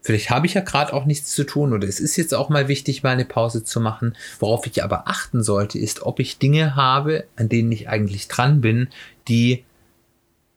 Vielleicht 0.03 0.31
habe 0.31 0.47
ich 0.47 0.55
ja 0.55 0.61
gerade 0.61 0.93
auch 0.93 1.05
nichts 1.05 1.35
zu 1.35 1.45
tun 1.45 1.73
oder 1.73 1.87
es 1.87 2.01
ist 2.01 2.17
jetzt 2.17 2.35
auch 2.35 2.49
mal 2.49 2.69
wichtig, 2.69 3.03
mal 3.03 3.11
eine 3.11 3.25
Pause 3.25 3.65
zu 3.65 3.81
machen. 3.81 4.17
Worauf 4.39 4.67
ich 4.67 4.83
aber 4.83 5.09
achten 5.09 5.43
sollte, 5.43 5.79
ist, 5.79 6.03
ob 6.03 6.21
ich 6.21 6.39
Dinge 6.39 6.77
habe, 6.77 7.25
an 7.37 7.49
denen 7.49 7.73
ich 7.73 7.89
eigentlich 7.89 8.29
dran 8.29 8.61
bin, 8.61 8.89
die 9.29 9.65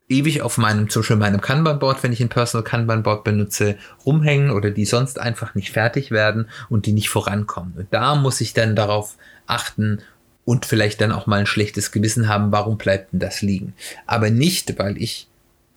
ewig 0.08 0.42
auf 0.42 0.58
meinem, 0.58 0.88
zum 0.88 1.00
Beispiel 1.00 1.16
meinem 1.16 1.40
Kanban-Board, 1.40 2.02
wenn 2.02 2.12
ich 2.12 2.20
ein 2.20 2.28
Personal 2.28 2.64
Kanban-Board 2.64 3.24
benutze, 3.24 3.76
rumhängen 4.04 4.50
oder 4.50 4.70
die 4.70 4.84
sonst 4.84 5.18
einfach 5.18 5.54
nicht 5.54 5.70
fertig 5.70 6.10
werden 6.10 6.48
und 6.68 6.86
die 6.86 6.92
nicht 6.92 7.08
vorankommen. 7.08 7.72
Und 7.76 7.88
da 7.90 8.14
muss 8.14 8.40
ich 8.40 8.52
dann 8.52 8.76
darauf 8.76 9.16
achten 9.46 10.00
und 10.44 10.66
vielleicht 10.66 11.00
dann 11.00 11.12
auch 11.12 11.26
mal 11.26 11.40
ein 11.40 11.46
schlechtes 11.46 11.92
Gewissen 11.92 12.28
haben, 12.28 12.52
warum 12.52 12.76
bleibt 12.76 13.12
denn 13.12 13.20
das 13.20 13.42
liegen? 13.42 13.74
Aber 14.06 14.30
nicht, 14.30 14.78
weil 14.78 15.00
ich 15.00 15.28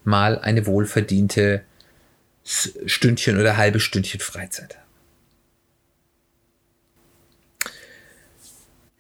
mal 0.04 0.40
eine 0.40 0.66
wohlverdiente 0.66 1.62
Stündchen 2.46 3.40
oder 3.40 3.58
halbe 3.58 3.80
Stündchen 3.80 4.20
Freizeit 4.20 4.76
haben. 4.76 4.86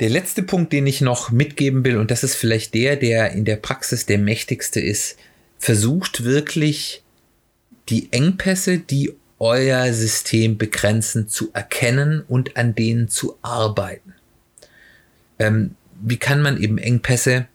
Der 0.01 0.09
letzte 0.09 0.43
Punkt, 0.43 0.73
den 0.73 0.87
ich 0.87 0.99
noch 0.99 1.31
mitgeben 1.31 1.85
will, 1.85 1.97
und 1.97 2.11
das 2.11 2.23
ist 2.23 2.35
vielleicht 2.35 2.73
der, 2.73 2.97
der 2.97 3.31
in 3.31 3.45
der 3.45 3.55
Praxis 3.55 4.05
der 4.05 4.17
mächtigste 4.17 4.81
ist, 4.81 5.17
versucht 5.57 6.25
wirklich 6.25 7.03
die 7.87 8.11
Engpässe, 8.11 8.79
die 8.79 9.13
euer 9.39 9.93
System 9.93 10.57
begrenzen, 10.57 11.29
zu 11.29 11.51
erkennen 11.53 12.23
und 12.27 12.57
an 12.57 12.75
denen 12.75 13.07
zu 13.07 13.37
arbeiten. 13.41 14.13
Ähm, 15.39 15.75
wie 16.01 16.17
kann 16.17 16.41
man 16.41 16.61
eben 16.61 16.77
Engpässe 16.77 17.47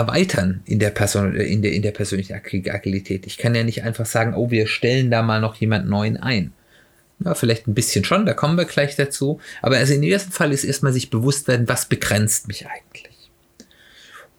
erweitern 0.00 0.62
in 0.64 0.78
der, 0.78 0.90
Person, 0.90 1.36
äh, 1.36 1.44
in 1.44 1.62
der, 1.62 1.72
in 1.72 1.82
der 1.82 1.92
persönlichen 1.92 2.34
Agilität. 2.34 3.26
Ich 3.26 3.38
kann 3.38 3.54
ja 3.54 3.62
nicht 3.62 3.82
einfach 3.84 4.06
sagen, 4.06 4.34
oh, 4.34 4.50
wir 4.50 4.66
stellen 4.66 5.10
da 5.10 5.22
mal 5.22 5.40
noch 5.40 5.54
jemand 5.56 5.88
Neuen 5.88 6.16
ein. 6.16 6.52
Ja, 7.22 7.34
vielleicht 7.34 7.68
ein 7.68 7.74
bisschen 7.74 8.04
schon, 8.04 8.24
da 8.24 8.32
kommen 8.32 8.56
wir 8.56 8.64
gleich 8.64 8.96
dazu. 8.96 9.40
Aber 9.60 9.76
also 9.76 9.92
in 9.92 10.02
ersten 10.02 10.32
Fall 10.32 10.52
ist 10.52 10.64
erstmal 10.64 10.92
sich 10.92 11.10
bewusst 11.10 11.48
werden, 11.48 11.68
was 11.68 11.86
begrenzt 11.86 12.48
mich 12.48 12.66
eigentlich. 12.66 13.30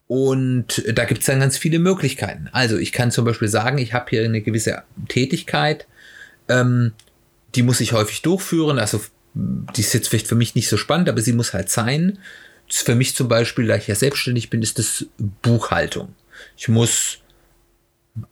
Und 0.08 0.84
da 0.91 1.06
gibt 1.06 1.21
es 1.21 1.28
dann 1.28 1.39
ganz 1.39 1.58
viele 1.58 1.80
Möglichkeiten. 1.80 2.50
Also 2.52 2.78
ich 2.78 2.91
kann 2.91 3.12
zum 3.12 3.24
Beispiel 3.24 3.47
sagen, 3.47 3.78
ich 3.78 3.93
habe 3.93 4.10
hier 4.10 4.26
eine 4.26 4.41
gewisse 4.41 4.84
Tätigkeit, 5.08 5.88
ähm, 6.50 6.93
die 7.56 7.63
muss 7.63 7.80
ich 7.80 7.93
häufig 7.93 8.21
durchführen. 8.21 8.80
Also 8.80 9.00
die 9.34 9.82
ist 9.82 9.93
jetzt 9.93 10.10
vielleicht 10.10 10.28
für 10.28 10.36
mich 10.36 10.56
nicht 10.56 10.67
so 10.67 10.76
spannend, 10.76 11.08
aber 11.08 11.21
sie 11.21 11.34
muss 11.34 11.54
halt 11.54 11.69
sein 11.69 12.17
für 12.73 12.95
mich 12.95 13.15
zum 13.15 13.27
Beispiel, 13.27 13.67
da 13.67 13.75
ich 13.75 13.88
ja 13.88 13.95
selbstständig 13.95 14.49
bin, 14.49 14.62
ist 14.62 14.79
das 14.79 15.05
Buchhaltung. 15.41 16.15
Ich 16.57 16.67
muss 16.67 17.19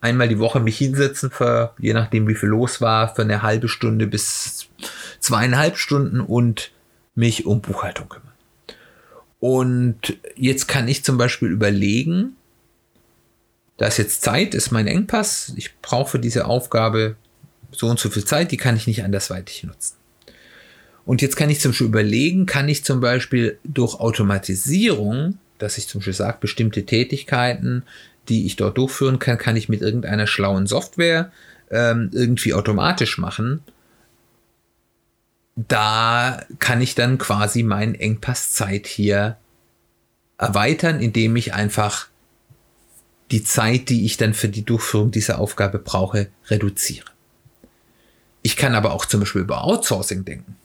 einmal 0.00 0.28
die 0.28 0.38
Woche 0.38 0.60
mich 0.60 0.78
hinsetzen 0.78 1.30
für, 1.30 1.74
je 1.78 1.94
nachdem 1.94 2.28
wie 2.28 2.34
viel 2.34 2.48
los 2.48 2.80
war, 2.80 3.14
für 3.14 3.22
eine 3.22 3.42
halbe 3.42 3.68
Stunde 3.68 4.06
bis 4.06 4.68
zweieinhalb 5.20 5.76
Stunden 5.76 6.20
und 6.20 6.70
mich 7.14 7.46
um 7.46 7.60
Buchhaltung 7.60 8.08
kümmern. 8.08 8.32
Und 9.38 10.18
jetzt 10.36 10.68
kann 10.68 10.86
ich 10.86 11.04
zum 11.04 11.16
Beispiel 11.16 11.48
überlegen, 11.48 12.36
da 13.78 13.86
ist 13.86 13.96
jetzt 13.96 14.22
Zeit, 14.22 14.54
ist 14.54 14.70
mein 14.70 14.86
Engpass. 14.86 15.54
Ich 15.56 15.78
brauche 15.80 16.10
für 16.10 16.18
diese 16.18 16.44
Aufgabe 16.44 17.16
so 17.72 17.86
und 17.86 17.98
so 17.98 18.10
viel 18.10 18.24
Zeit, 18.24 18.52
die 18.52 18.58
kann 18.58 18.76
ich 18.76 18.86
nicht 18.86 19.02
andersweitig 19.02 19.64
nutzen. 19.64 19.96
Und 21.10 21.22
jetzt 21.22 21.34
kann 21.34 21.50
ich 21.50 21.60
zum 21.60 21.72
Beispiel 21.72 21.88
überlegen, 21.88 22.46
kann 22.46 22.68
ich 22.68 22.84
zum 22.84 23.00
Beispiel 23.00 23.58
durch 23.64 23.98
Automatisierung 23.98 25.38
dass 25.60 25.78
ich 25.78 25.88
zum 25.88 26.00
Beispiel 26.00 26.14
sage, 26.14 26.38
bestimmte 26.40 26.84
Tätigkeiten, 26.84 27.84
die 28.28 28.46
ich 28.46 28.56
dort 28.56 28.78
durchführen 28.78 29.18
kann, 29.18 29.38
kann 29.38 29.56
ich 29.56 29.68
mit 29.68 29.82
irgendeiner 29.82 30.26
schlauen 30.26 30.66
Software 30.66 31.30
ähm, 31.70 32.10
irgendwie 32.12 32.54
automatisch 32.54 33.18
machen. 33.18 33.62
Da 35.56 36.42
kann 36.58 36.80
ich 36.80 36.94
dann 36.94 37.18
quasi 37.18 37.62
meinen 37.62 37.94
Engpasszeit 37.94 38.86
hier 38.86 39.36
erweitern, 40.38 41.00
indem 41.00 41.36
ich 41.36 41.52
einfach 41.52 42.08
die 43.30 43.44
Zeit, 43.44 43.88
die 43.88 44.06
ich 44.06 44.16
dann 44.16 44.34
für 44.34 44.48
die 44.48 44.64
Durchführung 44.64 45.10
dieser 45.10 45.38
Aufgabe 45.38 45.78
brauche, 45.78 46.28
reduziere. 46.48 47.06
Ich 48.42 48.56
kann 48.56 48.74
aber 48.74 48.92
auch 48.92 49.04
zum 49.04 49.20
Beispiel 49.20 49.42
über 49.42 49.62
Outsourcing 49.64 50.24
denken. 50.24 50.56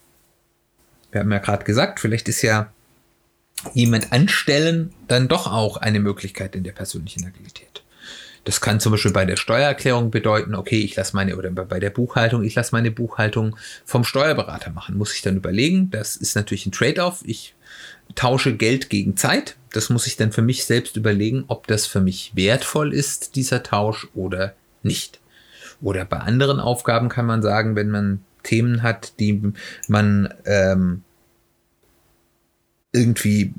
Wir 1.15 1.21
haben 1.21 1.31
ja 1.31 1.37
gerade 1.37 1.63
gesagt, 1.63 2.01
vielleicht 2.01 2.27
ist 2.27 2.41
ja 2.41 2.73
jemand 3.73 4.11
anstellen 4.11 4.93
dann 5.07 5.29
doch 5.29 5.49
auch 5.49 5.77
eine 5.77 6.01
Möglichkeit 6.01 6.57
in 6.57 6.65
der 6.65 6.73
persönlichen 6.73 7.25
Agilität. 7.25 7.83
Das 8.43 8.59
kann 8.59 8.81
zum 8.81 8.91
Beispiel 8.91 9.13
bei 9.13 9.23
der 9.23 9.37
Steuererklärung 9.37 10.11
bedeuten, 10.11 10.55
okay, 10.55 10.81
ich 10.81 10.97
lasse 10.97 11.15
meine, 11.15 11.37
oder 11.37 11.51
bei 11.51 11.79
der 11.79 11.89
Buchhaltung, 11.89 12.43
ich 12.43 12.55
lasse 12.55 12.75
meine 12.75 12.91
Buchhaltung 12.91 13.55
vom 13.85 14.03
Steuerberater 14.03 14.71
machen. 14.71 14.97
Muss 14.97 15.13
ich 15.13 15.21
dann 15.21 15.37
überlegen, 15.37 15.89
das 15.89 16.17
ist 16.17 16.35
natürlich 16.35 16.65
ein 16.65 16.73
Trade-off. 16.73 17.21
Ich 17.23 17.55
tausche 18.15 18.53
Geld 18.57 18.89
gegen 18.89 19.15
Zeit. 19.15 19.55
Das 19.71 19.89
muss 19.89 20.07
ich 20.07 20.17
dann 20.17 20.33
für 20.33 20.41
mich 20.41 20.65
selbst 20.65 20.97
überlegen, 20.97 21.45
ob 21.47 21.67
das 21.67 21.85
für 21.85 22.01
mich 22.01 22.33
wertvoll 22.35 22.93
ist, 22.93 23.37
dieser 23.37 23.63
Tausch 23.63 24.09
oder 24.13 24.53
nicht. 24.83 25.21
Oder 25.81 26.03
bei 26.03 26.17
anderen 26.17 26.59
Aufgaben 26.59 27.07
kann 27.07 27.25
man 27.25 27.41
sagen, 27.41 27.77
wenn 27.77 27.89
man 27.89 28.25
Themen 28.45 28.83
hat, 28.83 29.19
die 29.19 29.41
man 29.87 30.33
ähm, 30.45 31.03
irgendwie 32.93 33.53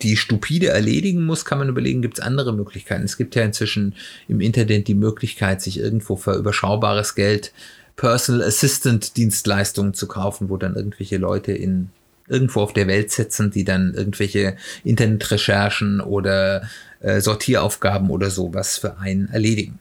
die 0.00 0.16
stupide 0.16 0.68
erledigen 0.68 1.24
muss, 1.24 1.44
kann 1.44 1.58
man 1.58 1.68
überlegen, 1.68 2.02
gibt 2.02 2.18
es 2.18 2.24
andere 2.24 2.52
Möglichkeiten. 2.52 3.04
Es 3.04 3.16
gibt 3.16 3.34
ja 3.34 3.42
inzwischen 3.42 3.94
im 4.28 4.40
Internet 4.40 4.88
die 4.88 4.94
Möglichkeit, 4.94 5.62
sich 5.62 5.78
irgendwo 5.78 6.16
für 6.16 6.34
überschaubares 6.34 7.14
Geld 7.14 7.52
Personal 7.96 8.46
Assistant 8.46 9.16
Dienstleistungen 9.16 9.94
zu 9.94 10.06
kaufen, 10.08 10.48
wo 10.48 10.56
dann 10.56 10.74
irgendwelche 10.74 11.16
Leute 11.16 11.52
in 11.52 11.90
irgendwo 12.26 12.62
auf 12.62 12.72
der 12.72 12.86
Welt 12.86 13.10
sitzen, 13.10 13.50
die 13.50 13.64
dann 13.64 13.94
irgendwelche 13.94 14.56
Internetrecherchen 14.82 16.00
oder 16.00 16.68
äh, 17.00 17.20
Sortieraufgaben 17.20 18.10
oder 18.10 18.30
sowas 18.30 18.78
für 18.78 18.98
einen 18.98 19.28
erledigen. 19.28 19.78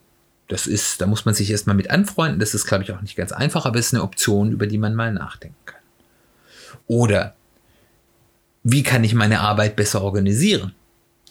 Das 0.53 0.67
ist, 0.67 1.01
da 1.01 1.07
muss 1.07 1.25
man 1.25 1.33
sich 1.33 1.49
erstmal 1.49 1.75
mit 1.75 1.89
anfreunden. 1.89 2.39
Das 2.39 2.53
ist, 2.53 2.67
glaube 2.67 2.83
ich, 2.83 2.91
auch 2.91 3.01
nicht 3.01 3.15
ganz 3.15 3.31
einfach, 3.31 3.65
aber 3.65 3.79
es 3.79 3.87
ist 3.87 3.95
eine 3.95 4.03
Option, 4.03 4.51
über 4.51 4.67
die 4.67 4.77
man 4.77 4.93
mal 4.93 5.11
nachdenken 5.11 5.57
kann. 5.65 5.81
Oder 6.85 7.33
wie 8.61 8.83
kann 8.83 9.03
ich 9.03 9.15
meine 9.15 9.39
Arbeit 9.39 9.75
besser 9.75 10.03
organisieren, 10.03 10.75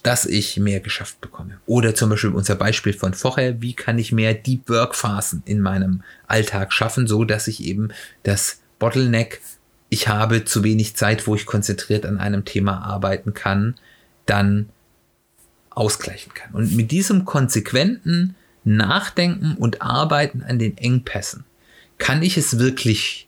dass 0.01 0.25
ich 0.25 0.57
mehr 0.57 0.81
geschafft 0.81 1.21
bekomme. 1.21 1.57
Oder 1.65 1.95
zum 1.95 2.09
Beispiel 2.09 2.31
unser 2.31 2.55
Beispiel 2.55 2.91
von 2.91 3.13
vorher, 3.13 3.61
wie 3.61 3.73
kann 3.73 3.97
ich 3.97 4.11
mehr 4.11 4.33
Deep 4.33 4.67
Work 4.67 4.93
Phasen 4.93 5.41
in 5.45 5.61
meinem 5.61 6.03
Alltag 6.27 6.73
schaffen, 6.73 7.07
so 7.07 7.23
dass 7.23 7.47
ich 7.47 7.63
eben 7.63 7.93
das 8.23 8.59
Bottleneck, 8.77 9.39
ich 9.87 10.09
habe 10.09 10.43
zu 10.43 10.65
wenig 10.65 10.97
Zeit, 10.97 11.27
wo 11.27 11.35
ich 11.35 11.45
konzentriert 11.45 12.05
an 12.05 12.17
einem 12.17 12.43
Thema 12.43 12.79
arbeiten 12.81 13.33
kann, 13.33 13.75
dann 14.25 14.67
ausgleichen 15.69 16.33
kann. 16.33 16.51
Und 16.51 16.75
mit 16.75 16.91
diesem 16.91 17.23
konsequenten 17.23 18.35
Nachdenken 18.63 19.55
und 19.55 19.81
Arbeiten 19.81 20.43
an 20.43 20.59
den 20.59 20.77
Engpässen 20.77 21.45
kann 21.97 22.21
ich 22.21 22.37
es 22.37 22.59
wirklich 22.59 23.27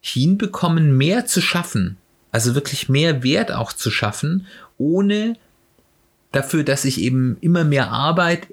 hinbekommen, 0.00 0.96
mehr 0.96 1.26
zu 1.26 1.40
schaffen, 1.40 1.96
also 2.30 2.54
wirklich 2.54 2.88
mehr 2.88 3.22
Wert 3.22 3.52
auch 3.52 3.72
zu 3.72 3.90
schaffen, 3.90 4.46
ohne 4.78 5.36
dafür, 6.32 6.64
dass 6.64 6.84
ich 6.84 7.00
eben 7.00 7.36
immer 7.40 7.64
mehr 7.64 7.90
Arbeit 7.90 8.48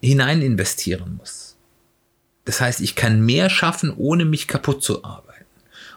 hinein 0.00 0.42
investieren 0.42 1.16
muss. 1.16 1.56
Das 2.44 2.60
heißt, 2.60 2.80
ich 2.80 2.94
kann 2.94 3.20
mehr 3.20 3.50
schaffen, 3.50 3.92
ohne 3.96 4.24
mich 4.24 4.46
kaputt 4.46 4.82
zu 4.82 5.04
arbeiten. 5.04 5.44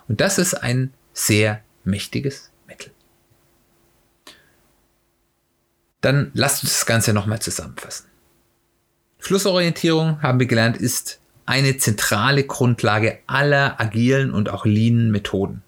Und 0.08 0.20
das 0.20 0.40
ist 0.40 0.56
ein 0.56 0.92
sehr 1.14 1.62
mächtiges 1.84 2.50
Mittel. 2.68 2.92
Dann 6.02 6.32
lasst 6.34 6.64
uns 6.64 6.74
das 6.74 6.86
Ganze 6.86 7.14
nochmal 7.14 7.40
zusammenfassen. 7.40 8.09
Flussorientierung, 9.20 10.22
haben 10.22 10.40
wir 10.40 10.48
gelernt, 10.48 10.78
ist 10.78 11.20
eine 11.46 11.78
zentrale 11.78 12.44
Grundlage 12.44 13.20
aller 13.28 13.80
agilen 13.80 14.32
und 14.32 14.50
auch 14.50 14.66
leanen 14.66 15.12
Methoden. 15.12 15.62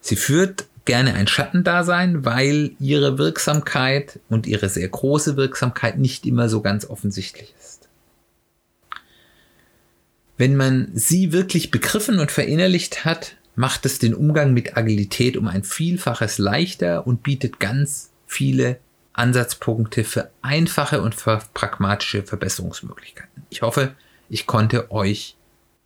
Sie 0.00 0.16
führt 0.16 0.66
gerne 0.84 1.14
ein 1.14 1.26
Schattendasein, 1.26 2.24
weil 2.24 2.72
ihre 2.80 3.18
Wirksamkeit 3.18 4.20
und 4.28 4.46
ihre 4.46 4.68
sehr 4.68 4.88
große 4.88 5.36
Wirksamkeit 5.36 5.98
nicht 5.98 6.26
immer 6.26 6.48
so 6.48 6.62
ganz 6.62 6.88
offensichtlich 6.88 7.54
ist. 7.60 7.88
Wenn 10.36 10.56
man 10.56 10.90
sie 10.94 11.32
wirklich 11.32 11.70
begriffen 11.70 12.20
und 12.20 12.30
verinnerlicht 12.30 13.04
hat, 13.04 13.36
macht 13.54 13.84
es 13.86 13.98
den 13.98 14.14
Umgang 14.14 14.54
mit 14.54 14.76
Agilität 14.76 15.36
um 15.36 15.48
ein 15.48 15.64
Vielfaches 15.64 16.38
leichter 16.38 17.06
und 17.06 17.22
bietet 17.22 17.58
ganz 17.58 18.10
viele 18.26 18.78
Ansatzpunkte 19.18 20.04
für 20.04 20.30
einfache 20.42 21.02
und 21.02 21.14
für 21.14 21.40
pragmatische 21.54 22.22
Verbesserungsmöglichkeiten. 22.22 23.42
Ich 23.50 23.62
hoffe, 23.62 23.94
ich 24.28 24.46
konnte 24.46 24.90
euch 24.90 25.36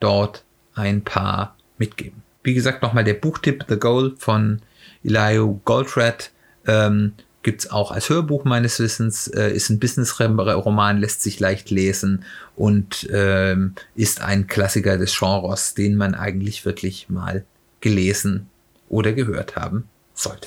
dort 0.01 0.45
ein 0.75 1.03
paar 1.03 1.57
mitgeben. 1.79 2.23
Wie 2.43 2.55
gesagt, 2.55 2.83
nochmal 2.83 3.05
der 3.05 3.15
Buchtipp 3.15 3.65
The 3.69 3.79
Goal 3.79 4.15
von 4.19 4.61
Elihu 5.05 5.61
Goldratt. 5.65 6.31
Ähm, 6.67 7.15
gibt 7.43 7.65
es 7.65 7.71
auch 7.71 7.91
als 7.91 8.09
Hörbuch 8.09 8.45
meines 8.45 8.79
Wissens, 8.79 9.27
äh, 9.29 9.51
ist 9.51 9.69
ein 9.69 9.81
Business-Roman, 9.81 10.99
lässt 10.99 11.23
sich 11.23 11.41
leicht 11.41 11.71
lesen 11.71 12.25
und 12.57 13.09
ähm, 13.13 13.75
ist 13.95 14.21
ein 14.21 14.47
Klassiker 14.47 14.97
des 14.97 15.19
Genres, 15.19 15.75
den 15.75 15.97
man 15.97 16.15
eigentlich 16.15 16.65
wirklich 16.65 17.09
mal 17.09 17.45
gelesen 17.81 18.49
oder 18.89 19.13
gehört 19.13 19.57
haben 19.57 19.89
sollte. 20.15 20.47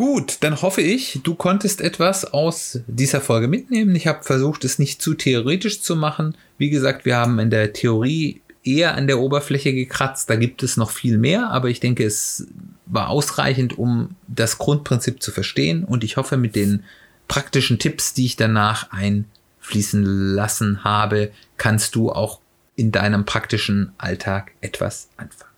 Gut, 0.00 0.38
dann 0.40 0.62
hoffe 0.62 0.80
ich, 0.80 1.20
du 1.24 1.34
konntest 1.34 1.82
etwas 1.82 2.24
aus 2.24 2.80
dieser 2.86 3.20
Folge 3.20 3.48
mitnehmen. 3.48 3.94
Ich 3.94 4.06
habe 4.06 4.24
versucht, 4.24 4.64
es 4.64 4.78
nicht 4.78 5.02
zu 5.02 5.12
theoretisch 5.12 5.82
zu 5.82 5.94
machen. 5.94 6.38
Wie 6.56 6.70
gesagt, 6.70 7.04
wir 7.04 7.18
haben 7.18 7.38
in 7.38 7.50
der 7.50 7.74
Theorie 7.74 8.40
eher 8.64 8.94
an 8.94 9.08
der 9.08 9.18
Oberfläche 9.18 9.74
gekratzt. 9.74 10.30
Da 10.30 10.36
gibt 10.36 10.62
es 10.62 10.78
noch 10.78 10.90
viel 10.90 11.18
mehr, 11.18 11.50
aber 11.50 11.68
ich 11.68 11.80
denke, 11.80 12.02
es 12.02 12.46
war 12.86 13.10
ausreichend, 13.10 13.76
um 13.76 14.16
das 14.26 14.56
Grundprinzip 14.56 15.22
zu 15.22 15.32
verstehen. 15.32 15.84
Und 15.84 16.02
ich 16.02 16.16
hoffe, 16.16 16.38
mit 16.38 16.56
den 16.56 16.82
praktischen 17.28 17.78
Tipps, 17.78 18.14
die 18.14 18.24
ich 18.24 18.36
danach 18.36 18.90
einfließen 18.92 20.02
lassen 20.34 20.82
habe, 20.82 21.30
kannst 21.58 21.94
du 21.94 22.10
auch 22.10 22.40
in 22.74 22.90
deinem 22.90 23.26
praktischen 23.26 23.92
Alltag 23.98 24.52
etwas 24.62 25.10
anfangen. 25.18 25.49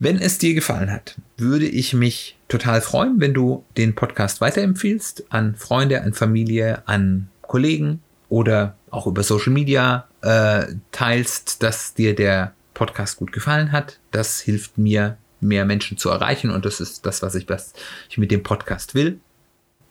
Wenn 0.00 0.18
es 0.18 0.38
dir 0.38 0.54
gefallen 0.54 0.90
hat, 0.90 1.20
würde 1.36 1.66
ich 1.66 1.94
mich 1.94 2.36
total 2.48 2.80
freuen, 2.80 3.20
wenn 3.20 3.32
du 3.32 3.64
den 3.76 3.94
Podcast 3.94 4.40
weiterempfiehlst 4.40 5.26
an 5.30 5.54
Freunde, 5.54 6.02
an 6.02 6.14
Familie, 6.14 6.86
an 6.86 7.28
Kollegen 7.42 8.02
oder 8.28 8.76
auch 8.90 9.06
über 9.06 9.22
Social 9.22 9.52
Media 9.52 10.08
äh, 10.22 10.66
teilst, 10.90 11.62
dass 11.62 11.94
dir 11.94 12.14
der 12.14 12.54
Podcast 12.74 13.18
gut 13.18 13.32
gefallen 13.32 13.70
hat. 13.70 14.00
Das 14.10 14.40
hilft 14.40 14.78
mir, 14.78 15.16
mehr 15.40 15.64
Menschen 15.64 15.96
zu 15.96 16.08
erreichen 16.08 16.50
und 16.50 16.64
das 16.64 16.80
ist 16.80 17.06
das, 17.06 17.22
was 17.22 17.34
ich, 17.34 17.48
was 17.48 17.74
ich 18.08 18.18
mit 18.18 18.30
dem 18.30 18.42
Podcast 18.42 18.94
will. 18.94 19.20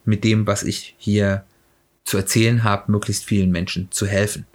Mit 0.03 0.23
dem, 0.25 0.47
was 0.47 0.63
ich 0.63 0.95
hier 0.97 1.45
zu 2.03 2.17
erzählen 2.17 2.63
habe, 2.65 2.91
möglichst 2.91 3.23
vielen 3.23 3.51
Menschen 3.51 3.89
zu 3.91 4.05
helfen. 4.05 4.45